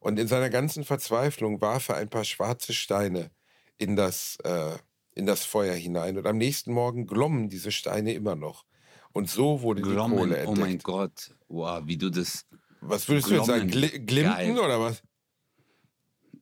[0.00, 3.30] Und in seiner ganzen Verzweiflung warf er ein paar schwarze Steine
[3.78, 4.76] in das, äh,
[5.14, 6.18] in das Feuer hinein.
[6.18, 8.64] Und am nächsten Morgen glommen diese Steine immer noch.
[9.12, 10.84] Und so wurde die Glommen, Kohle oh mein entdeckt.
[10.84, 11.34] Gott.
[11.48, 12.44] Wow, wie du das.
[12.80, 13.68] was würdest du jetzt sagen?
[13.68, 13.90] Glommen.
[13.90, 14.58] Gl Glimten Geil.
[14.58, 15.02] oder was?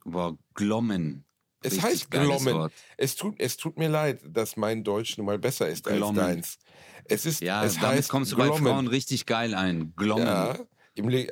[0.05, 1.25] Wow, Glommen.
[1.63, 2.71] Es Richtig heißt Glommen.
[2.97, 6.19] Es tut, es tut mir leid, dass mein Deutsch nun mal besser ist Glommen.
[6.19, 6.59] als deins.
[7.05, 8.65] Es ist, Ja, es damit heißt kommst du bei Glommen.
[8.65, 9.93] Frauen richtig geil ein.
[9.97, 10.25] Glommen.
[10.27, 10.57] Ja,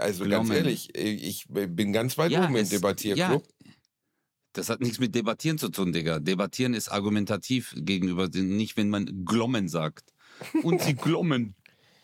[0.00, 0.52] also ganz Glommen.
[0.52, 3.46] ehrlich, ich bin ganz weit Ja, oben im Debattierclub.
[4.52, 6.18] Das hat nichts mit Debattieren zu tun, Digga.
[6.18, 10.12] Debattieren ist argumentativ gegenüber, nicht wenn man Glommen sagt.
[10.62, 11.54] Und sie glommen.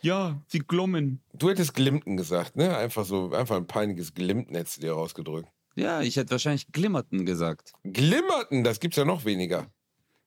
[0.00, 1.22] Ja, sie glommen.
[1.32, 2.76] Du hättest Glimten gesagt, ne?
[2.76, 5.48] Einfach so, einfach ein peinliches Glimten hättest du dir rausgedrückt.
[5.76, 7.72] Ja, ich hätte wahrscheinlich Glimmerten gesagt.
[7.84, 9.70] Glimmerten, das gibt's ja noch weniger.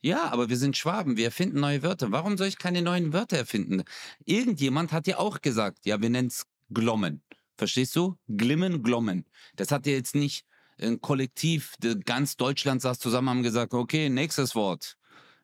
[0.01, 2.11] Ja, aber wir sind Schwaben, wir erfinden neue Wörter.
[2.11, 3.83] Warum soll ich keine neuen Wörter erfinden?
[4.23, 7.21] Irgendjemand hat ja auch gesagt, ja, wir nennen es Glommen.
[7.57, 8.15] Verstehst du?
[8.29, 9.25] Glimmen, Glommen.
[9.57, 10.45] Das hat ja jetzt nicht
[10.79, 11.75] ein Kollektiv,
[12.05, 14.95] ganz Deutschland saß zusammen, haben gesagt, okay, nächstes Wort.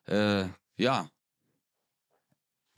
[0.06, 0.46] Äh,
[0.78, 1.10] ja.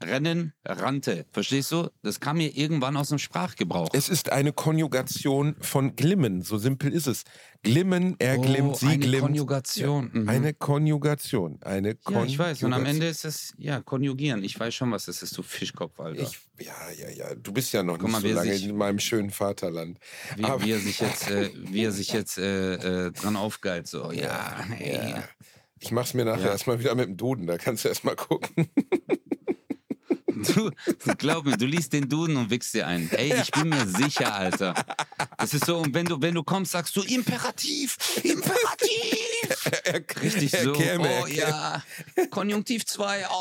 [0.03, 1.25] Rennen, rannte.
[1.31, 1.89] Verstehst du?
[2.03, 3.89] Das kam mir irgendwann aus dem Sprachgebrauch.
[3.93, 7.23] Es ist eine Konjugation von glimmen, so simpel ist es.
[7.63, 9.23] Glimmen, er Oh, glimmt, sie eine glimmt.
[9.23, 10.09] Konjugation.
[10.13, 10.29] Mhm.
[10.29, 11.59] Eine Konjugation.
[11.61, 12.27] Eine ja, Konjugation.
[12.29, 12.63] ich weiß.
[12.63, 14.43] Und am Ende ist es, ja, konjugieren.
[14.43, 16.21] Ich weiß schon, was das ist, du Fischkopf, Alter.
[16.23, 17.35] Ich, ja, ja, ja.
[17.35, 19.99] Du bist ja noch Guck nicht mal, so lange sich- in meinem schönen Vaterland.
[20.37, 23.87] wie, wie er sich jetzt, äh, wie er sich jetzt äh, äh, dran aufgeilt.
[23.87, 25.09] So, ja, ey.
[25.11, 25.23] Ja.
[25.81, 26.51] Ich mach's mir nachher Ja.
[26.51, 28.49] erstmal wieder mit dem Duden, da kannst du erstmal gucken.
[30.43, 30.71] Du,
[31.17, 33.09] glaub mir, du liest den Duden und wickst dir ein.
[33.11, 34.73] Ey, ich bin mir sicher, Alter.
[35.37, 39.81] Das ist so, und wenn du, wenn du kommst, sagst du Imperativ, Imperativ.
[39.83, 40.73] er, Richtig er so.
[40.73, 41.39] käme, er oh käme.
[41.39, 41.83] ja.
[42.29, 43.25] Konjunktiv 2.
[43.29, 43.35] Oh.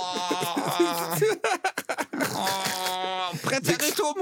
[2.35, 3.37] oh.
[3.43, 4.15] Präteritum.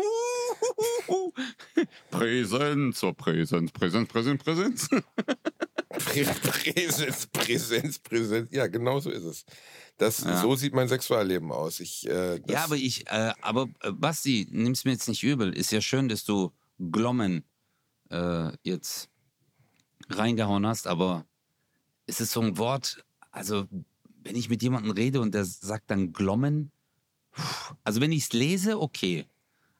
[2.10, 4.88] Präsenz, oh Präsenz, Präsenz, Präsenz, Präsenz.
[5.98, 8.48] Prä Präsenz, Präsenz, Präsenz.
[8.52, 9.44] Ja, genau so ist es.
[9.98, 10.40] Das, Ja.
[10.40, 11.80] So sieht mein Sexualleben aus.
[11.80, 15.52] Ich, äh, Ja, aber ich, äh, aber äh, Basti, nimm's mir jetzt nicht übel.
[15.52, 17.44] Ist ja schön, dass du Glommen
[18.10, 19.08] äh, jetzt
[20.08, 21.24] reingehauen hast, aber
[22.06, 23.66] es ist so ein Wort, also
[24.22, 26.70] wenn ich mit jemandem rede und der sagt dann Glommen,
[27.84, 29.26] also wenn ich es lese, okay.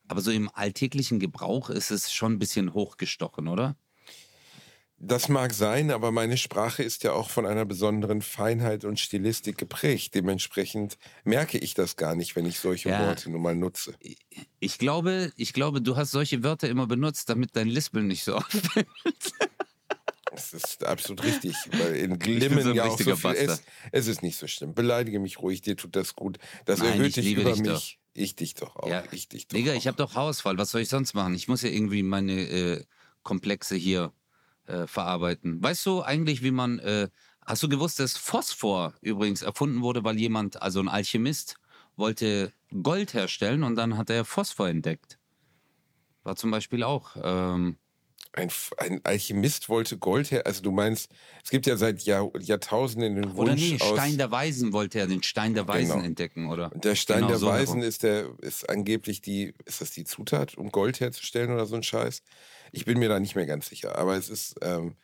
[0.08, 3.76] Aber so im alltäglichen Gebrauch ist es schon ein bisschen hochgestochen, oder?
[4.99, 9.59] Das mag sein, aber meine Sprache ist ja auch von einer besonderen Feinheit und Stilistik
[9.59, 10.14] geprägt.
[10.14, 13.07] Dementsprechend merke ich das gar nicht, wenn ich solche Ja.
[13.07, 13.94] Worte nun mal nutze.
[14.59, 18.34] Ich glaube, ich glaube, du hast solche Wörter immer benutzt, damit dein Lispeln nicht so
[18.36, 18.86] auffällt.
[20.32, 23.64] Das ist absolut richtig, weil in Glimmen so ja auch so viel ist.
[23.92, 24.74] Es ist nicht so schlimm.
[24.74, 26.38] Beleidige mich ruhig, dir tut das gut.
[26.64, 27.99] Das Nein, erhöht ich dich über dich mich.
[28.14, 28.88] Ich dich doch auch.
[28.88, 29.05] Ja.
[29.12, 29.76] Ich dich doch Digga, auch.
[29.76, 30.57] ich habe doch Haarausfall.
[30.57, 31.34] Was soll ich sonst machen?
[31.34, 32.84] Ich muss ja irgendwie meine äh,
[33.22, 34.12] Komplexe hier
[34.66, 35.62] äh, verarbeiten.
[35.62, 36.78] Weißt du eigentlich, wie man.
[36.78, 37.08] Äh,
[37.44, 41.56] hast du gewusst, dass Phosphor übrigens erfunden wurde, weil jemand, also ein Alchemist,
[41.96, 42.52] wollte
[42.82, 45.18] Gold herstellen und dann hat er Phosphor entdeckt.
[46.24, 47.16] War zum Beispiel auch.
[47.22, 47.76] Ähm,
[48.32, 50.44] Ein, ein Alchemist wollte Gold her.
[50.44, 51.08] Also du meinst,
[51.42, 53.78] es gibt ja seit Jahr, Jahrtausenden den Wunsch oder nee.
[53.78, 56.04] Stein der Weisen wollte er den Stein der Weisen Genau.
[56.04, 56.70] entdecken, oder?
[56.74, 60.56] der Stein Genau der so Weisen ist der ist angeblich die ist das die Zutat,
[60.58, 62.22] um Gold herzustellen oder so ein Scheiß.
[62.72, 64.96] Ich bin mir da nicht mehr ganz sicher, aber es ist ähm,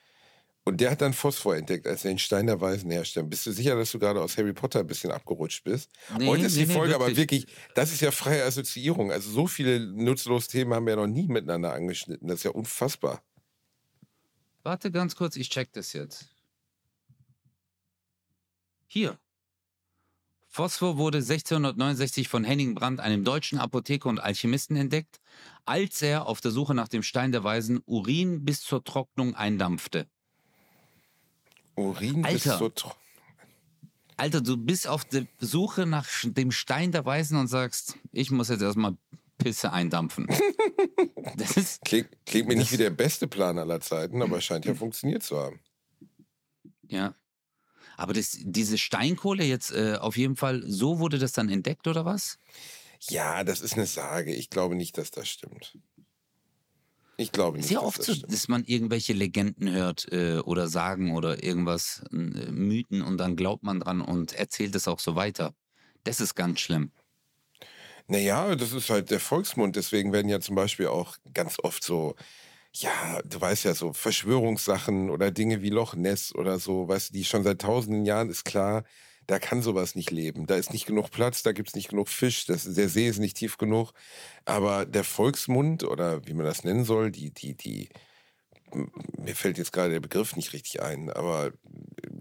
[0.64, 3.28] und der hat dann Phosphor entdeckt, als er den Stein der Weisen herstellt.
[3.28, 5.90] Bist du sicher, dass du gerade aus Harry Potter ein bisschen abgerutscht bist?
[6.16, 7.42] Nee, Heute ist nee, die nee, Folge aber wirklich.
[7.42, 9.10] wirklich, das ist ja freie Assoziierung.
[9.10, 12.28] Also so viele nutzlose Themen haben wir noch nie miteinander angeschnitten.
[12.28, 13.22] Das ist ja unfassbar.
[14.62, 16.28] Warte ganz kurz, ich check das jetzt.
[18.86, 19.18] Hier.
[20.56, 25.18] Phosphor wurde 1669 von Henning Brandt, einem deutschen Apotheker und Alchemisten, entdeckt,
[25.64, 30.06] als er auf der Suche nach dem Stein der Weisen Urin bis zur Trocknung eindampfte.
[31.74, 32.58] Urin Alter.
[32.58, 32.94] so tro-
[34.18, 38.50] Alter, du bist auf der Suche nach dem Stein der Weisen und sagst, ich muss
[38.50, 38.94] jetzt erstmal
[39.38, 40.26] Pisse eindampfen.
[41.38, 44.74] das ist, Klingt, klingt mir nicht wie der beste Plan aller Zeiten, aber scheint ja
[44.74, 45.60] funktioniert zu haben.
[46.88, 47.14] ja.
[47.96, 52.04] Aber das, diese Steinkohle jetzt äh, auf jeden Fall, so wurde das dann entdeckt oder
[52.04, 52.38] was?
[53.08, 54.34] Ja, das ist eine Sage.
[54.34, 55.76] Ich glaube nicht, dass das stimmt.
[57.16, 58.32] Ich glaube nicht, ja dass oft das so, stimmt.
[58.32, 63.62] dass man irgendwelche Legenden hört äh, oder Sagen oder irgendwas, äh, Mythen und dann glaubt
[63.62, 65.54] man dran und erzählt es auch so weiter.
[66.04, 66.90] Das ist ganz schlimm.
[68.08, 69.76] Naja, das ist halt der Volksmund.
[69.76, 72.16] Deswegen werden ja zum Beispiel auch ganz oft so,
[72.74, 77.12] ja, du weißt ja, so Verschwörungssachen oder Dinge wie Loch Ness oder so, weißt du,
[77.14, 78.84] die schon seit tausenden Jahren ist klar,
[79.26, 80.46] da kann sowas nicht leben.
[80.46, 83.18] Da ist nicht genug Platz, da gibt es nicht genug Fisch, das, der See ist
[83.18, 83.92] nicht tief genug.
[84.44, 87.88] Aber der Volksmund oder wie man das nennen soll, die, die, die,
[89.18, 91.52] mir fällt jetzt gerade der Begriff nicht richtig ein, aber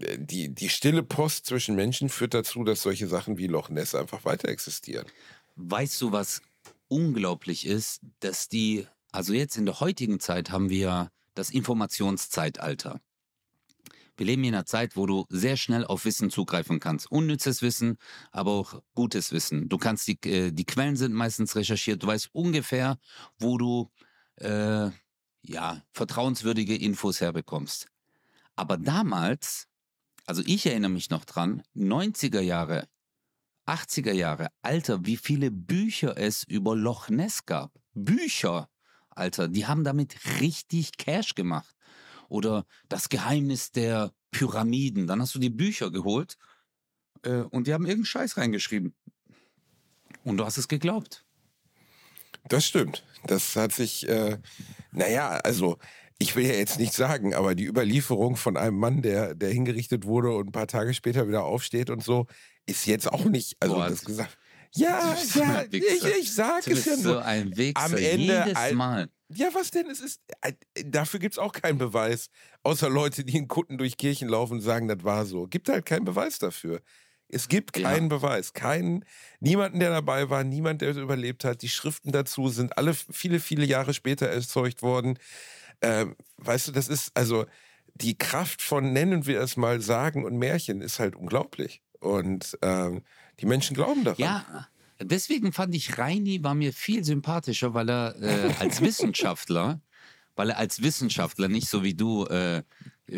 [0.00, 3.94] äh, die, die stille Post zwischen Menschen führt dazu, dass solche Sachen wie Loch Ness
[3.94, 5.06] einfach weiter existieren.
[5.56, 6.42] Weißt du, was
[6.88, 13.00] unglaublich ist, dass die, also jetzt in der heutigen Zeit haben wir das Informationszeitalter.
[14.16, 17.10] Wir leben in einer Zeit, wo du sehr schnell auf Wissen zugreifen kannst.
[17.10, 17.96] Unnützes Wissen,
[18.30, 19.68] aber auch gutes Wissen.
[19.68, 22.02] Du kannst die, äh, die Quellen sind meistens recherchiert.
[22.02, 22.98] Du weißt ungefähr,
[23.38, 23.90] wo du
[24.36, 24.90] äh,
[25.42, 27.88] ja vertrauenswürdige Infos herbekommst.
[28.54, 29.68] Aber damals,
[30.26, 32.88] also ich erinnere mich noch dran, 90er Jahre,
[33.66, 37.72] 80er Jahre, Alter, wie viele Bücher es über Loch Ness gab.
[37.94, 38.68] Bücher,
[39.14, 41.74] Alter, die haben damit richtig Cash gemacht.
[42.28, 45.06] Oder das Geheimnis der Pyramiden.
[45.06, 46.38] Dann hast du die Bücher geholt
[47.22, 48.94] äh, und die haben irgendeinen Scheiß reingeschrieben.
[50.24, 51.24] Und du hast es geglaubt.
[52.48, 53.04] Das stimmt.
[53.26, 54.38] Das hat sich, äh,
[54.90, 55.78] naja, also
[56.18, 60.04] ich will ja jetzt nicht sagen, aber die Überlieferung von einem Mann, der, der hingerichtet
[60.04, 62.26] wurde und ein paar Tage später wieder aufsteht und so,
[62.66, 64.38] ist jetzt auch nicht, also Boah, das gesagt.
[64.74, 67.24] Ja, so ja, ich, ich sag Du es ja so nur.
[67.24, 67.84] ein Wichser.
[67.84, 69.08] Am Ende Jedes Mal.
[69.34, 69.88] Ja, was denn?
[69.90, 70.52] Es ist, äh,
[70.84, 72.28] dafür gibt es auch keinen Beweis.
[72.62, 75.46] Außer Leute, die in Kutten durch Kirchen laufen und sagen, das war so.
[75.46, 76.80] Gibt halt keinen Beweis dafür.
[77.28, 77.88] Es gibt Ja.
[77.90, 78.52] keinen Beweis.
[78.52, 79.04] Keinen,
[79.40, 81.62] niemanden, der dabei war, niemand, der es überlebt hat.
[81.62, 85.18] Die Schriften dazu sind alle viele, viele Jahre später erzeugt worden.
[85.82, 87.46] Ähm, weißt du, das ist, also
[87.94, 91.82] die Kraft von, nennen wir es mal, Sagen und Märchen ist halt unglaublich.
[92.00, 93.02] Und ähm,
[93.40, 94.20] die Menschen glauben daran.
[94.20, 94.68] Ja,
[95.00, 99.80] deswegen fand ich Reini war mir viel sympathischer, weil er äh, als Wissenschaftler,
[100.36, 102.62] weil er als Wissenschaftler nicht so wie du äh,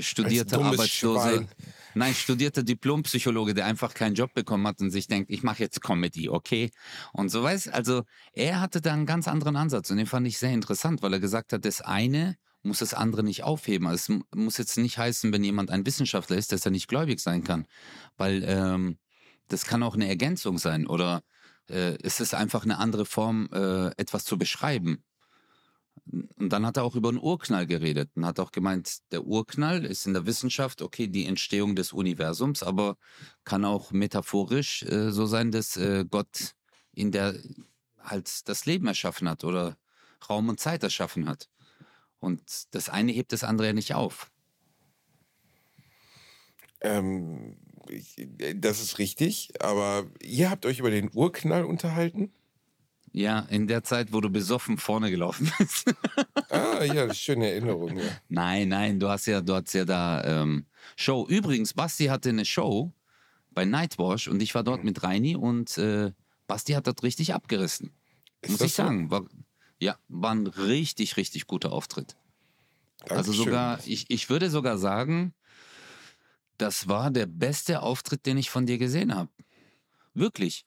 [0.01, 1.49] studierte Arbeitslose, Schwein.
[1.95, 5.81] nein, studierte Diplompsychologe, der einfach keinen Job bekommen hat und sich denkt, ich mache jetzt
[5.83, 6.71] Comedy, okay?
[7.13, 8.03] Und so weiß, also
[8.33, 11.21] er hatte da einen ganz anderen Ansatz und den fand ich sehr interessant, weil er
[11.21, 13.87] gesagt hat, das eine muss das andere nicht aufheben.
[13.87, 17.21] Also es muss jetzt nicht heißen, wenn jemand ein Wissenschaftler ist, dass er nicht gläubig
[17.21, 17.67] sein kann,
[18.17, 18.97] weil ähm,
[19.49, 21.23] das kann auch eine Ergänzung sein oder
[21.69, 25.05] äh, es ist einfach eine andere Form, äh, etwas zu beschreiben.
[26.37, 29.85] Und dann hat er auch über einen Urknall geredet und hat auch gemeint, der Urknall
[29.85, 32.97] ist in der Wissenschaft, okay, die Entstehung des Universums, aber
[33.45, 36.55] kann auch metaphorisch äh, so sein, dass äh, Gott
[36.93, 37.35] in der
[37.99, 39.77] halt das Leben erschaffen hat oder
[40.29, 41.49] Raum und Zeit erschaffen hat.
[42.19, 42.43] Und
[42.75, 44.31] das eine hebt das andere ja nicht auf.
[46.81, 47.57] Ähm,
[47.89, 48.17] ich,
[48.57, 52.33] das ist richtig, aber ihr habt euch über den Urknall unterhalten?
[53.13, 55.95] Ja, in der Zeit, wo du besoffen vorne gelaufen bist.
[56.51, 58.05] Ah, ja, schöne Erinnerung, ja.
[58.29, 60.67] Nein, nein, du hast ja, du hast ja da ähm,
[60.97, 61.27] Show.
[61.29, 62.93] Übrigens, Basti hatte eine Show
[63.53, 66.13] bei Nightwash und ich war dort mit Reini und äh,
[66.49, 67.93] Basti hat das richtig abgerissen.
[68.43, 68.83] Ist muss ich so?
[68.83, 69.11] sagen.
[69.11, 69.25] War,
[69.79, 72.17] ja, war ein richtig, richtig guter Auftritt.
[73.03, 73.35] Also Dankeschön.
[73.35, 75.35] sogar, ich, ich würde sogar sagen,
[76.59, 79.31] das war der beste Auftritt, den ich von dir gesehen habe.
[80.15, 80.65] Wirklich.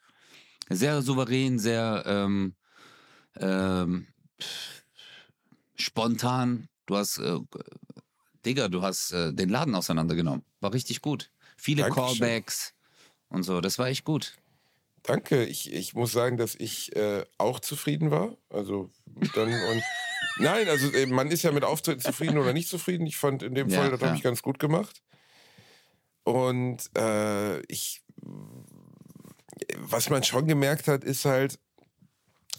[0.69, 2.55] Sehr souverän, sehr ähm,
[3.39, 4.07] ähm,
[5.75, 6.67] spontan.
[6.85, 7.39] Du hast, äh,
[8.45, 10.43] Digga, du hast äh, den Laden auseinandergenommen.
[10.59, 11.31] War richtig gut.
[11.57, 12.19] Viele Dankeschön.
[12.19, 12.73] Callbacks
[13.29, 13.61] und so.
[13.61, 14.35] Das war echt gut.
[15.03, 18.35] Danke, ich, ich muss sagen, dass ich äh, auch zufrieden war.
[18.49, 18.89] Also
[19.33, 19.83] dann und
[20.39, 23.07] nein, also äh, man ist ja mit Auftritten zufrieden oder nicht zufrieden.
[23.07, 24.15] Ich fand in dem Ja, Fall, das habe ja.
[24.15, 25.01] ich ganz gut gemacht.
[26.27, 28.03] Und äh, ich,
[29.77, 31.57] was man schon gemerkt hat, ist halt,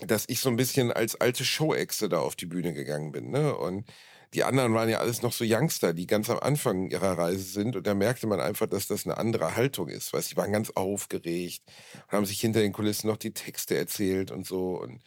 [0.01, 3.31] dass ich so ein bisschen als alte Show-Exe da auf die Bühne gegangen bin.
[3.31, 3.55] Ne?
[3.55, 3.85] Und
[4.33, 7.77] die anderen waren ja alles noch so Youngster, die ganz am Anfang ihrer Reise sind.
[7.77, 10.14] Und da merkte man einfach, dass das eine andere Haltung ist.
[10.14, 11.62] Weißt, die waren ganz aufgeregt
[12.07, 14.81] und haben sich hinter den Kulissen noch die Texte erzählt und so.
[14.81, 15.03] Und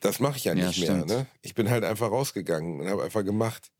[0.00, 0.86] das mache ich ja Ja, nicht mehr.
[0.88, 1.06] stimmt.
[1.08, 1.26] Ne?
[1.42, 3.70] Ich bin halt einfach rausgegangen und habe einfach gemacht.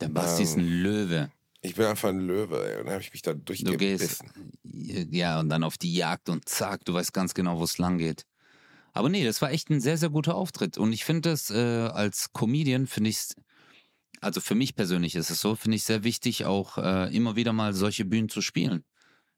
[0.00, 1.32] Der Basti ist ein Löwe.
[1.64, 2.70] Ich bin einfach ein Löwe.
[2.70, 2.78] Ey.
[2.78, 5.10] Und dann habe ich mich da Du gehst, durchgebissen.
[5.10, 7.96] ja, und dann auf die Jagd und zack, du weißt ganz genau, wo es lang
[7.96, 8.26] geht.
[8.92, 10.76] Aber nee, das war echt ein sehr, sehr guter Auftritt.
[10.76, 13.18] Und ich finde es äh, als Comedian, finde ich
[14.20, 17.52] also für mich persönlich ist es so, finde ich sehr wichtig, auch äh, immer wieder
[17.52, 18.84] mal solche Bühnen zu spielen.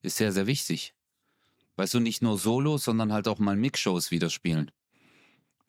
[0.03, 0.95] Ist sehr, sehr wichtig.
[1.77, 4.71] Weißt du, nicht nur Solos, sondern halt auch mal Mixshows wieder spielen.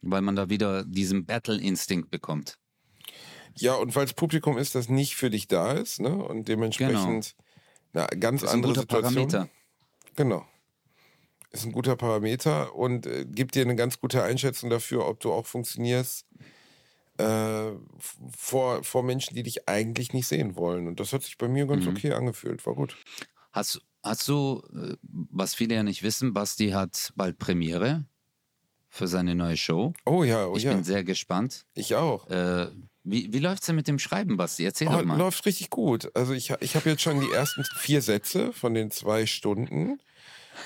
[0.01, 2.59] Weil man da wieder diesen Battle-Instinkt bekommt.
[3.55, 6.15] Ja, und weil das Publikum ist, das nicht für dich da ist, ne?
[6.15, 7.35] Und dementsprechend
[7.93, 8.43] eine ganz Genau.
[8.43, 9.27] Ist ein andere guter Situation.
[9.27, 9.49] Parameter.
[10.15, 10.45] Genau.
[11.51, 15.31] Ist ein guter Parameter und äh, gibt dir eine ganz gute Einschätzung dafür, ob du
[15.31, 16.25] auch funktionierst
[17.17, 17.71] äh,
[18.35, 20.87] vor, vor Menschen, die dich eigentlich nicht sehen wollen.
[20.87, 21.91] Und das hat sich bei mir ganz Mhm.
[21.91, 22.65] okay angefühlt.
[22.65, 22.95] War gut.
[23.51, 28.05] Hast, hast du, äh, was viele ja nicht wissen, Basti hat bald Premiere
[28.89, 29.93] für seine neue Show.
[30.05, 30.73] Oh ja, oh ich ja.
[30.73, 31.65] bin sehr gespannt.
[31.73, 32.29] Ich auch.
[32.29, 32.67] Äh,
[33.09, 34.63] wie wie läuft es denn mit dem Schreiben, Basti?
[34.65, 35.17] Erzähl Oh, doch mal.
[35.17, 36.11] läuft richtig gut.
[36.15, 39.99] Also ich, ich habe jetzt schon die ersten vier Sätze von den zwei Stunden.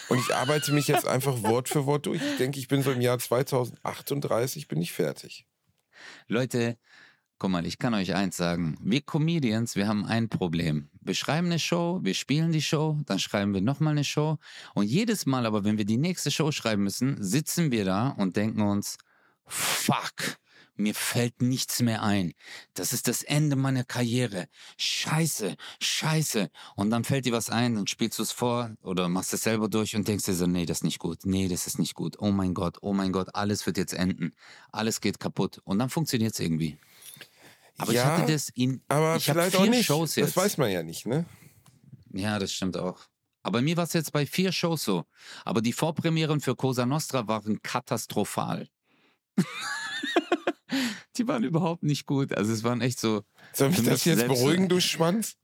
[0.07, 2.21] Und ich arbeite mich jetzt einfach Wort für Wort durch.
[2.21, 5.45] Ich denke, ich bin so im Jahr 2038 bin ich fertig.
[6.27, 6.77] Leute,
[7.37, 8.77] guck mal, ich kann euch eins sagen.
[8.81, 10.89] Wir Comedians, wir haben ein Problem.
[11.01, 14.37] Wir schreiben eine Show, wir spielen die Show, dann schreiben wir nochmal eine Show.
[14.73, 18.37] Und jedes Mal aber, wenn wir die nächste Show schreiben müssen, sitzen wir da und
[18.37, 18.97] denken uns,
[19.45, 20.37] fuck,
[20.81, 22.33] mir fällt nichts mehr ein.
[22.73, 24.47] Das ist das Ende meiner Karriere.
[24.77, 26.49] Scheiße, scheiße.
[26.75, 29.69] Und dann fällt dir was ein, dann spielst du es vor oder machst es selber
[29.69, 31.19] durch und denkst dir so, nee, das ist nicht gut.
[31.25, 32.17] Nee, das ist nicht gut.
[32.19, 34.33] Oh mein Gott, oh mein Gott, alles wird jetzt enden.
[34.71, 35.59] Alles geht kaputt.
[35.63, 36.77] Und dann funktioniert es irgendwie.
[37.77, 39.85] Aber Ja, ich hatte das in Aber ich vielleicht vier auch nicht.
[39.85, 40.35] Shows jetzt.
[40.35, 41.25] Das weiß man ja nicht, ne?
[42.13, 42.99] Ja, das stimmt auch.
[43.43, 45.05] Aber mir war es jetzt bei vier Shows so.
[45.45, 48.67] Aber die Vorpremieren für Cosa Nostra waren katastrophal.
[51.17, 52.33] die waren überhaupt nicht gut.
[52.33, 53.23] Also es waren echt so.
[53.53, 55.35] Soll mich Für das jetzt beruhigen, du Schwanz?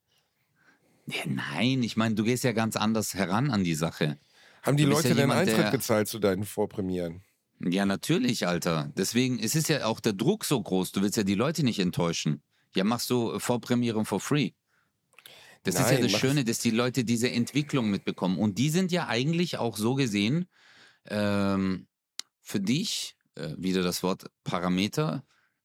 [1.06, 4.18] Nee, nein, ich meine, du gehst ja ganz anders heran an die Sache.
[4.64, 7.22] Haben die Du Leute ja denn Eintritt der- gezahlt zu deinen Vorpremieren?
[7.60, 8.92] Ja, natürlich, Alter.
[8.98, 10.92] Deswegen, es ist ja auch der Druck so groß.
[10.92, 12.44] Du willst ja die Leute nicht enttäuschen.
[12.76, 14.52] Ja, machst du äh, Vorpremieren for free.
[15.64, 18.38] Das ist ja Nein, das Schöne, dass die Leute diese Entwicklung mitbekommen.
[18.38, 20.46] Und die sind ja eigentlich auch so gesehen
[21.10, 21.88] ähm,
[22.42, 25.24] für dich, äh, wieder das Wort Parameter,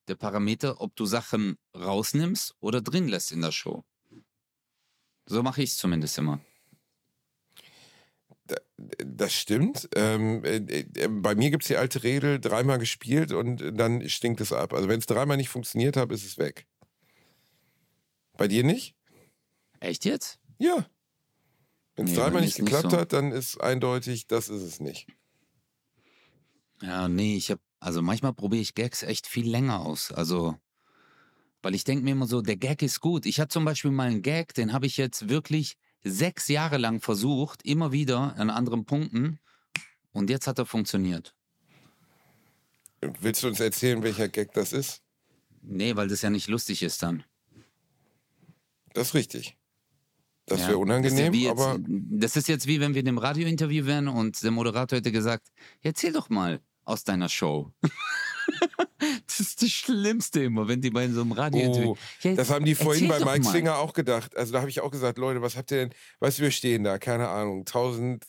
[0.08, 3.84] der Parameter, ob du Sachen rausnimmst oder drin lässt in der Show.
[5.26, 6.40] So mache ich es zumindest immer.
[8.98, 9.88] Das stimmt.
[9.94, 14.40] Ähm, äh, äh, bei mir gibt es die alte Regel, dreimal gespielt und dann stinkt
[14.40, 14.72] es ab.
[14.72, 16.66] Also wenn es dreimal nicht funktioniert hat, ist es weg.
[18.36, 18.96] Bei dir nicht?
[19.80, 20.40] Echt jetzt?
[20.58, 20.86] Ja.
[21.94, 22.96] Wenn es Nee, dreimal nicht ist nicht geklappt so.
[22.96, 25.06] hat, dann ist eindeutig, das ist es nicht.
[26.80, 30.12] Ja, nee, ich habe, also manchmal probiere ich Gags echt viel länger aus.
[30.12, 30.56] Also,
[31.62, 33.26] weil ich denke mir immer so, der Gag ist gut.
[33.26, 35.74] Ich hatte zum Beispiel mal einen Gag, den habe ich jetzt wirklich
[36.04, 39.40] sechs Jahre lang versucht, immer wieder an anderen Punkten.
[40.12, 41.34] Und jetzt hat er funktioniert.
[43.00, 45.02] Willst du uns erzählen, welcher Gag das ist?
[45.62, 47.24] Nee, weil das ja nicht lustig ist dann.
[48.94, 49.56] Das ist richtig.
[50.46, 51.86] Das Ja, wäre unangenehm, das ist ja wie aber jetzt,
[52.22, 55.48] Das ist jetzt wie wenn wir in dem Radiointerview wären und der Moderator hätte gesagt,
[55.82, 57.72] "Ja, erzähl doch mal aus deiner Show.
[59.26, 61.90] das ist das Schlimmste immer, wenn die bei so einem Radiointerview.
[61.92, 63.44] Oh, Ja, das haben die vorhin bei Mike.
[63.44, 64.36] Singer auch gedacht.
[64.36, 65.90] Also da habe ich auch gesagt, Leute, was habt ihr denn?
[66.20, 68.26] Weißt du, wir stehen da, keine Ahnung, tausend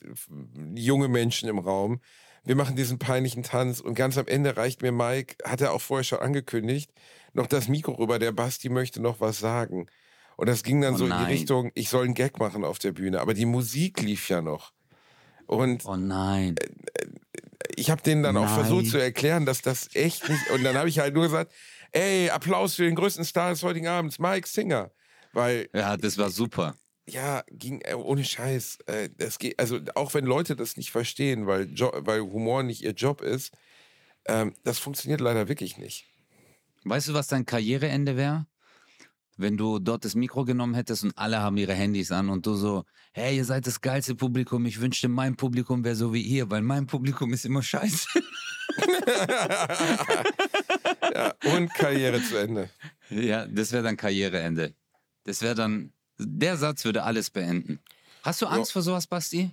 [0.75, 1.99] junge Menschen im Raum.
[2.45, 5.81] Wir machen diesen peinlichen Tanz und ganz am Ende reicht mir Mike, hat er auch
[5.81, 6.91] vorher schon angekündigt,
[7.33, 8.19] noch das Mikro rüber.
[8.19, 9.87] Der Basti möchte noch was sagen.
[10.35, 11.25] Und das ging dann Oh so in nein.
[11.27, 13.21] die Richtung, ich soll einen Gag machen auf der Bühne.
[13.21, 14.73] Aber die Musik lief ja noch.
[15.45, 16.55] Und Oh nein.
[17.75, 18.55] Ich habe denen dann auch Nein.
[18.55, 20.49] versucht zu erklären, dass das echt nicht.
[20.51, 21.51] Und dann habe ich halt nur gesagt,
[21.91, 24.91] ey, Applaus für den größten Star des heutigen Abends, Mike Singer.
[25.33, 26.75] Weil, Ja, das war super.
[27.07, 28.77] ja, ging äh, ohne Scheiß.
[28.85, 32.81] Äh, das geht, also auch wenn Leute das nicht verstehen, weil, jo weil Humor nicht
[32.81, 33.53] ihr Job ist,
[34.25, 36.05] ähm, das funktioniert leider wirklich nicht.
[36.85, 38.45] Weißt du, was dein Karriereende wäre?
[39.35, 42.53] Wenn du dort das Mikro genommen hättest und alle haben ihre Handys an und du
[42.53, 46.51] so, hey, ihr seid das geilste Publikum, ich wünschte, mein Publikum wäre so wie ihr,
[46.51, 48.07] weil mein Publikum ist immer scheiße.
[51.13, 52.69] ja, und Karriere zu Ende.
[53.09, 54.73] ja, das wäre dann Karriereende.
[55.23, 57.79] Das wäre dann, der Satz würde alles beenden.
[58.23, 59.51] Hast du Angst vor sowas, Basti?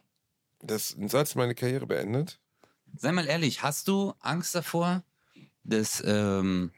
[0.62, 2.38] Das ist ein Satz meine Karriere beendet.
[2.96, 5.02] Sei mal ehrlich, hast du Angst davor,
[5.64, 6.72] dass, ähm,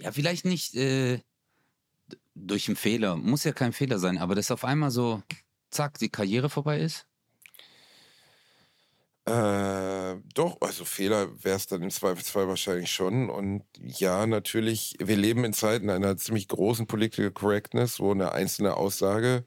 [0.00, 1.20] ja, vielleicht nicht äh,
[2.36, 5.22] durch einen Fehler, muss ja kein Fehler sein, aber dass auf einmal so,
[5.70, 7.06] zack, die Karriere vorbei ist?
[9.24, 13.28] Äh, doch, also Fehler wäre es dann im Zweifelsfall wahrscheinlich schon.
[13.28, 18.76] Und ja, natürlich, wir leben in Zeiten einer ziemlich großen Political Correctness, wo eine einzelne
[18.76, 19.44] Aussage,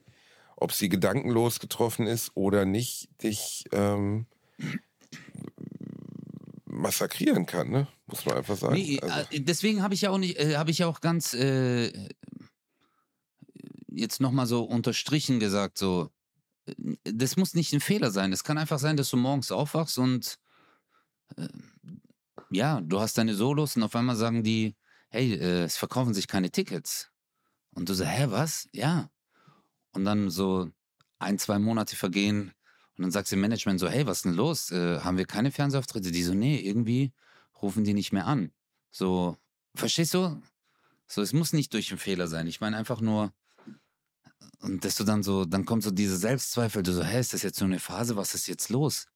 [0.57, 4.25] ob sie gedankenlos getroffen ist oder nicht, dich ähm,
[6.65, 7.87] massakrieren kann, ne?
[8.07, 8.73] Muss man einfach sagen.
[8.73, 11.33] Nee, also, äh, deswegen habe ich ja auch nicht, äh, habe ich ja auch ganz
[11.33, 12.09] äh,
[13.91, 16.11] jetzt nochmal so unterstrichen gesagt, so,
[16.65, 16.73] äh,
[17.03, 18.33] das muss nicht ein Fehler sein.
[18.33, 20.37] Es kann einfach sein, dass du morgens aufwachst und
[21.37, 21.47] äh,
[22.51, 24.75] ja, du hast deine Solos und auf einmal sagen die,
[25.09, 27.11] hey, äh, es verkaufen sich keine Tickets.
[27.71, 28.67] Und du so, hä, was?
[28.73, 29.09] Ja.
[29.91, 30.71] Und dann so
[31.19, 32.53] ein, zwei Monate vergehen
[32.97, 34.71] und dann sagst du im Management so, hey, was ist denn los?
[34.71, 36.11] Äh, haben wir keine Fernsehauftritte?
[36.11, 37.13] Die so, nee, irgendwie
[37.61, 38.51] rufen die nicht mehr an.
[38.91, 39.37] So,
[39.73, 40.41] verstehst du?
[41.07, 42.47] So, es muss nicht durch einen Fehler sein.
[42.47, 43.31] Ich meine einfach nur,
[44.61, 47.43] und dass du dann so, dann kommt so diese Selbstzweifel, du so, hä, ist das
[47.43, 49.07] jetzt so eine Phase, was ist jetzt los?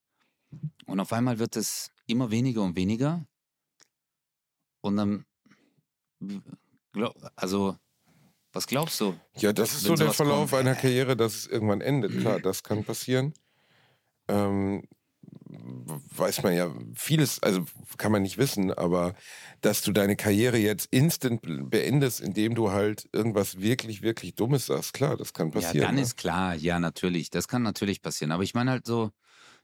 [0.85, 3.25] Und auf einmal wird es immer weniger und weniger.
[4.81, 5.25] Und dann,
[7.35, 7.77] also,
[8.51, 9.19] was glaubst du?
[9.37, 12.19] ja, das ist so der Verlauf kommt, einer Karriere, dass es irgendwann endet.
[12.19, 13.33] Klar, das kann passieren.
[14.27, 14.87] Ähm,
[16.15, 17.65] weiß man ja vieles, also
[17.97, 19.15] kann man nicht wissen, aber
[19.61, 24.93] dass du deine Karriere jetzt instant beendest, indem du halt irgendwas wirklich, wirklich Dummes sagst,
[24.93, 25.77] klar, das kann passieren.
[25.77, 26.01] Ja, dann ne?
[26.01, 27.29] ist klar, ja, natürlich.
[27.29, 28.31] Das kann natürlich passieren.
[28.31, 29.11] Aber ich meine halt so,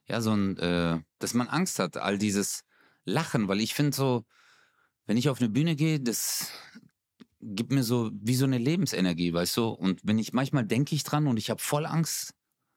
[0.07, 2.63] ja, so ein, äh, dass man Angst hat, all dieses
[3.05, 4.25] Lachen, weil ich finde so,
[5.05, 6.51] wenn ich auf eine Bühne gehe, das
[7.41, 9.69] gibt mir so wie so eine Lebensenergie, weißt du?
[9.69, 12.33] Und wenn ich manchmal denke ich dran und ich habe voll Angst,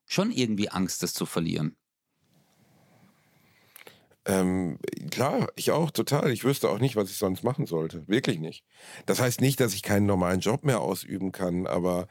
[0.07, 1.77] schon irgendwie Angst, das zu verlieren.
[4.25, 4.79] Ähm,
[5.11, 6.31] klar, ich auch, total.
[6.31, 8.07] Ich wüsste auch nicht, was ich sonst machen sollte.
[8.07, 8.65] Wirklich nicht.
[9.07, 12.07] Das heißt nicht, dass ich keinen normalen Job mehr ausüben kann, aber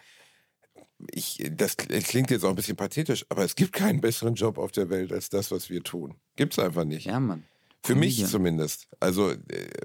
[1.11, 4.71] ich, das klingt jetzt auch ein bisschen pathetisch, aber es gibt keinen besseren Job auf
[4.71, 6.15] der Welt als das, was wir tun.
[6.35, 7.05] Gibt's einfach nicht.
[7.05, 7.45] Ja, Mann.
[7.83, 8.29] Für mich Comedian.
[8.29, 8.87] zumindest.
[8.99, 9.37] Also äh,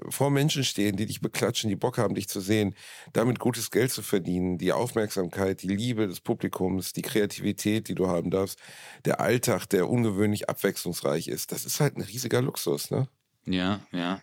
[0.09, 2.75] vor Menschen stehen, die dich beklatschen, die Bock haben, dich zu sehen,
[3.13, 8.07] damit gutes Geld zu verdienen, die Aufmerksamkeit, die Liebe des Publikums, die Kreativität, die du
[8.07, 8.59] haben darfst,
[9.05, 13.07] der Alltag, der ungewöhnlich abwechslungsreich ist, das ist halt ein riesiger Luxus, ne?
[13.45, 14.21] Ja, ja.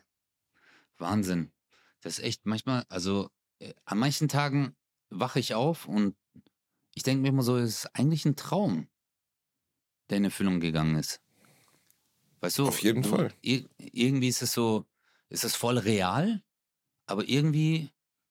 [0.99, 1.51] Wahnsinn.
[2.01, 4.77] Das ist echt manchmal, also äh, an manchen Tagen
[5.11, 6.15] wache ich auf und
[6.95, 8.89] ich denke mir immer so, es ist eigentlich ein Traum,
[10.11, 11.24] der in Erfüllung gegangen ist.
[12.45, 12.69] Weißt du?
[12.69, 13.33] Auf jeden du, Fall.
[13.41, 14.85] Ir irgendwie ist es so,
[15.31, 16.43] ist es voll real,
[17.07, 17.91] aber irgendwie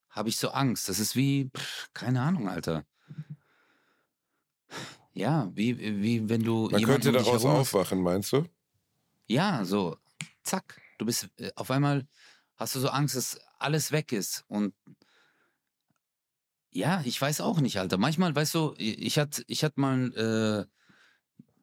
[0.09, 0.88] habe ich so Angst.
[0.88, 2.86] Das ist wie, pff, keine Ahnung, Alter.
[5.16, 8.45] Ja, wie, wie wenn du Man könnte um daraus aufwachen, meinst du?
[9.26, 9.97] ja, so,
[10.43, 10.80] zack.
[10.99, 12.07] Du bist, äh, auf einmal
[12.55, 14.45] hast du so Angst, dass alles weg ist.
[14.47, 14.76] Und
[16.70, 17.97] ja, ich weiß auch nicht, Alter.
[17.97, 20.82] Manchmal, weißt du, ich hatte ich hatte mal äh,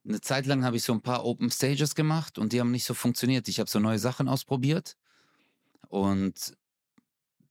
[0.04, 2.84] eine Zeit lang habe ich so ein paar Open Stages gemacht und die haben nicht
[2.84, 3.48] so funktioniert.
[3.48, 4.96] Ich habe so neue Sachen ausprobiert
[5.88, 6.54] und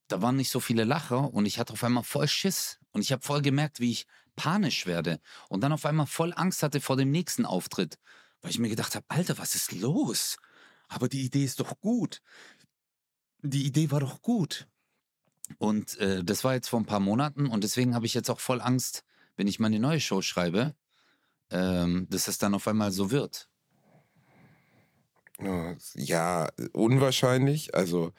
[0.08, 3.12] da waren nicht so viele Lacher und ich hatte auf einmal voll Schiss und ich
[3.12, 5.20] habe voll gemerkt, wie ich panisch werde
[5.50, 8.00] und dann auf einmal voll Angst hatte vor dem nächsten Auftritt,
[8.42, 10.38] weil ich mir gedacht habe, Alter, was ist los?
[10.88, 12.22] Aber die Idee ist doch gut.
[13.42, 14.68] Die Idee war doch gut.
[15.58, 18.40] Und äh, das war jetzt vor ein paar Monaten und deswegen habe ich jetzt auch
[18.40, 19.04] voll Angst,
[19.36, 20.76] wenn ich meine neue Show schreibe,
[21.52, 23.50] ähm, dass es dann auf einmal so wird.
[25.96, 27.74] Ja, unwahrscheinlich.
[27.76, 28.12] Also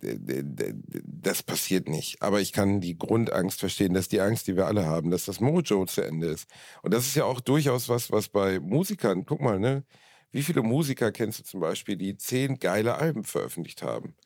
[0.00, 2.22] das passiert nicht.
[2.22, 5.40] Aber ich kann die Grundangst verstehen, dass die Angst, die wir alle haben, dass das
[5.40, 6.48] Mojo zu Ende ist.
[6.82, 9.84] Und das ist ja auch durchaus was, was bei Musikern, guck mal, ne?
[10.32, 14.16] Wie viele Musiker kennst du zum Beispiel, die zehn geile Alben veröffentlicht haben?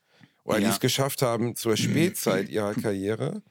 [0.44, 0.70] Oder die Ja.
[0.70, 3.42] es geschafft haben, zur Spätzeit ihrer Karriere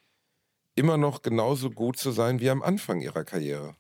[0.76, 3.76] immer noch genauso gut zu sein wie am Anfang ihrer Karriere.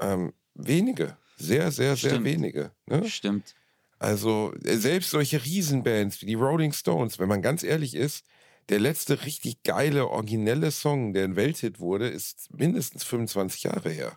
[0.00, 1.16] Ähm, wenige.
[1.36, 2.24] Sehr, sehr, sehr Stimmt.
[2.24, 2.72] wenige.
[2.86, 3.08] Ne?
[3.08, 3.54] Stimmt.
[3.98, 8.24] Also äh, selbst solche Riesenbands wie die Rolling Stones, wenn man ganz ehrlich ist,
[8.68, 14.16] der letzte richtig geile, originelle Song, der ein Welthit wurde, ist mindestens 25 Jahre her.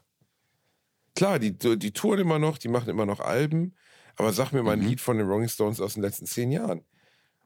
[1.15, 3.73] Klar, die, die touren immer noch, die machen immer noch Alben,
[4.17, 4.87] aber sag mir mal ein Mhm.
[4.87, 6.83] Lied von den Rolling Stones aus den letzten zehn Jahren.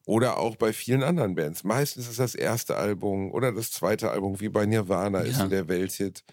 [0.05, 1.63] Oder auch bei vielen anderen Bands.
[1.63, 5.43] Meistens ist das erste Album oder das zweite Album, wie bei Nirvana, ist Ja.
[5.43, 6.23] so der Welthit.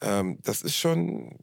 [0.00, 1.38] Ähm, das ist schon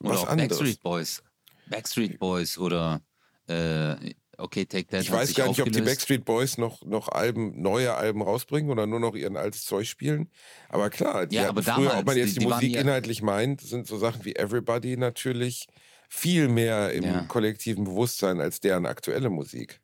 [0.00, 0.48] Oder was anderes.
[0.58, 1.22] Backstreet Boys.
[1.68, 3.00] Backstreet Boys oder
[3.48, 5.80] äh, Okay, Take That Ich weiß gar nicht, ob die.
[5.80, 10.30] Backstreet Boys noch, noch Alben, neue Alben rausbringen oder nur noch ihren altes Zeug spielen.
[10.68, 13.62] Aber klar, die Ja, aber früher, ob man jetzt die- die, Musik ja- inhaltlich meint,
[13.62, 15.66] sind so Sachen wie Everybody natürlich
[16.10, 17.20] viel mehr im Ja.
[17.22, 19.80] kollektiven Bewusstsein als deren aktuelle Musik.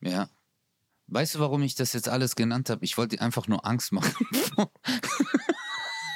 [0.00, 0.30] Ja.
[1.08, 2.84] Weißt du, warum ich das jetzt alles genannt habe?
[2.84, 4.14] Ich wollte einfach nur Angst machen.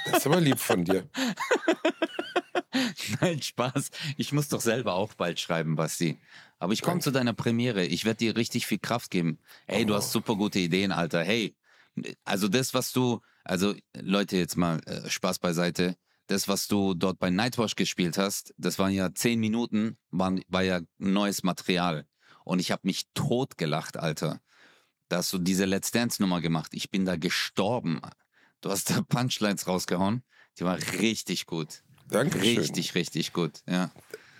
[0.06, 1.08] Das ist aber lieb von dir.
[3.20, 3.90] Nein, Spaß.
[4.16, 6.18] Ich muss doch selber auch bald schreiben, Basti.
[6.58, 7.84] Aber ich komme zu deiner Premiere.
[7.84, 9.38] Ich werde dir richtig viel Kraft geben.
[9.66, 9.96] Hey, du Oh.
[9.96, 11.22] hast super gute Ideen, Alter.
[11.22, 11.56] Hey,
[12.24, 15.96] also das, was du, also Leute, jetzt mal äh, Spaß beiseite.
[16.28, 20.62] Das, was du dort bei Nightwash gespielt hast, das waren ja zehn Minuten, waren, war
[20.62, 22.06] ja neues Material.
[22.44, 24.40] Und ich habe mich totgelacht, Alter.
[25.08, 26.72] Da hast du diese Let's Dance Nummer gemacht.
[26.74, 28.00] Ich bin da gestorben.
[28.62, 30.22] Du hast da Punchlines rausgehauen.
[30.58, 31.82] Die war richtig gut.
[32.08, 32.58] Dankeschön.
[32.58, 33.90] Richtig, richtig gut, ja.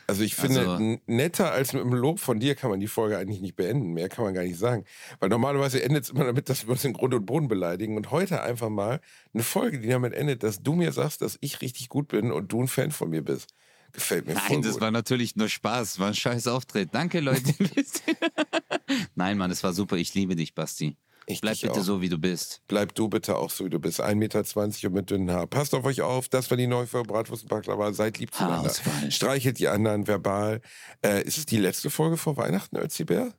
[0.07, 3.17] Also ich finde, Also- netter als mit einem Lob von dir kann man die Folge
[3.19, 3.93] eigentlich nicht beenden.
[3.95, 4.85] Mehr kann man gar nicht sagen.
[5.21, 7.97] Weil normalerweise endet es immer damit, dass wir uns in Grund und Boden beleidigen.
[7.97, 9.01] Und heute einfach mal
[9.33, 12.53] eine Folge, die damit endet, dass du mir sagst, dass ich richtig gut bin und
[12.53, 13.55] du ein Fan von mir bist.
[13.93, 14.81] Gefällt mir Nein, das gut.
[14.83, 16.91] war natürlich nur Spaß, war ein scheiß Auftritt.
[16.93, 17.55] Danke, Leute.
[19.15, 19.97] Nein, Mann, es war super.
[19.97, 20.97] Ich liebe dich, Basti.
[21.27, 21.85] Ich Bleib bitte auch.
[21.85, 22.63] so, wie du bist.
[22.67, 24.03] Bleib du bitte auch so, wie du bist.
[24.03, 24.41] 1,20 Meter
[24.87, 25.47] und mit dünnen Haar.
[25.47, 26.29] Passt auf euch auf.
[26.29, 27.93] Das war die neue Folge Bratwurst und Baklava.
[27.93, 28.63] Seid lieb zueinander.
[28.65, 29.11] Haarausfall.
[29.11, 30.61] Streichelt die anderen verbal.
[31.05, 33.33] Äh, ist es die letzte Folge vor Weihnachten, Ötzi Bär?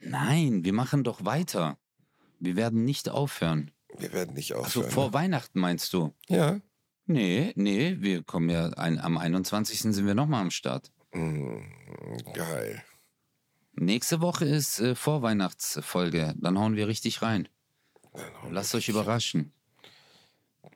[0.00, 1.78] Nein, wir machen doch weiter.
[2.38, 3.70] Wir werden nicht aufhören.
[3.98, 4.90] Wir werden nicht aufhören.
[4.90, 6.14] vor Weihnachten meinst du?
[6.28, 6.60] ja.
[7.06, 9.80] Nee, nee, wir kommen ja, ein, am 21.
[9.80, 10.92] sind wir nochmal am Start.
[11.12, 11.56] Mm,
[12.34, 12.84] geil.
[13.72, 16.34] Nächste Woche ist äh, Vorweihnachtsfolge.
[16.38, 17.48] Dann hauen wir richtig rein.
[18.50, 19.52] Lasst euch überraschen.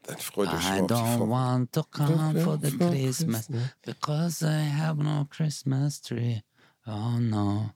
[0.04, 3.48] Dann freut euch I schon auf die don't want to come for the Christmas.
[3.82, 6.40] because I have no Christmas tree.
[6.86, 7.70] Oh no.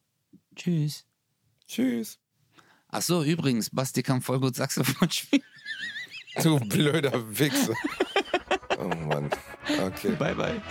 [0.55, 1.05] Tschüss.
[1.67, 2.19] Tschüss.
[2.89, 5.43] Ach so, übrigens, Basti kann voll gut Saxophon spielen.
[6.43, 7.75] Du blöder Wichser.
[8.79, 9.31] Oh Mann.
[9.81, 10.15] Okay.
[10.17, 10.63] Bye, bye.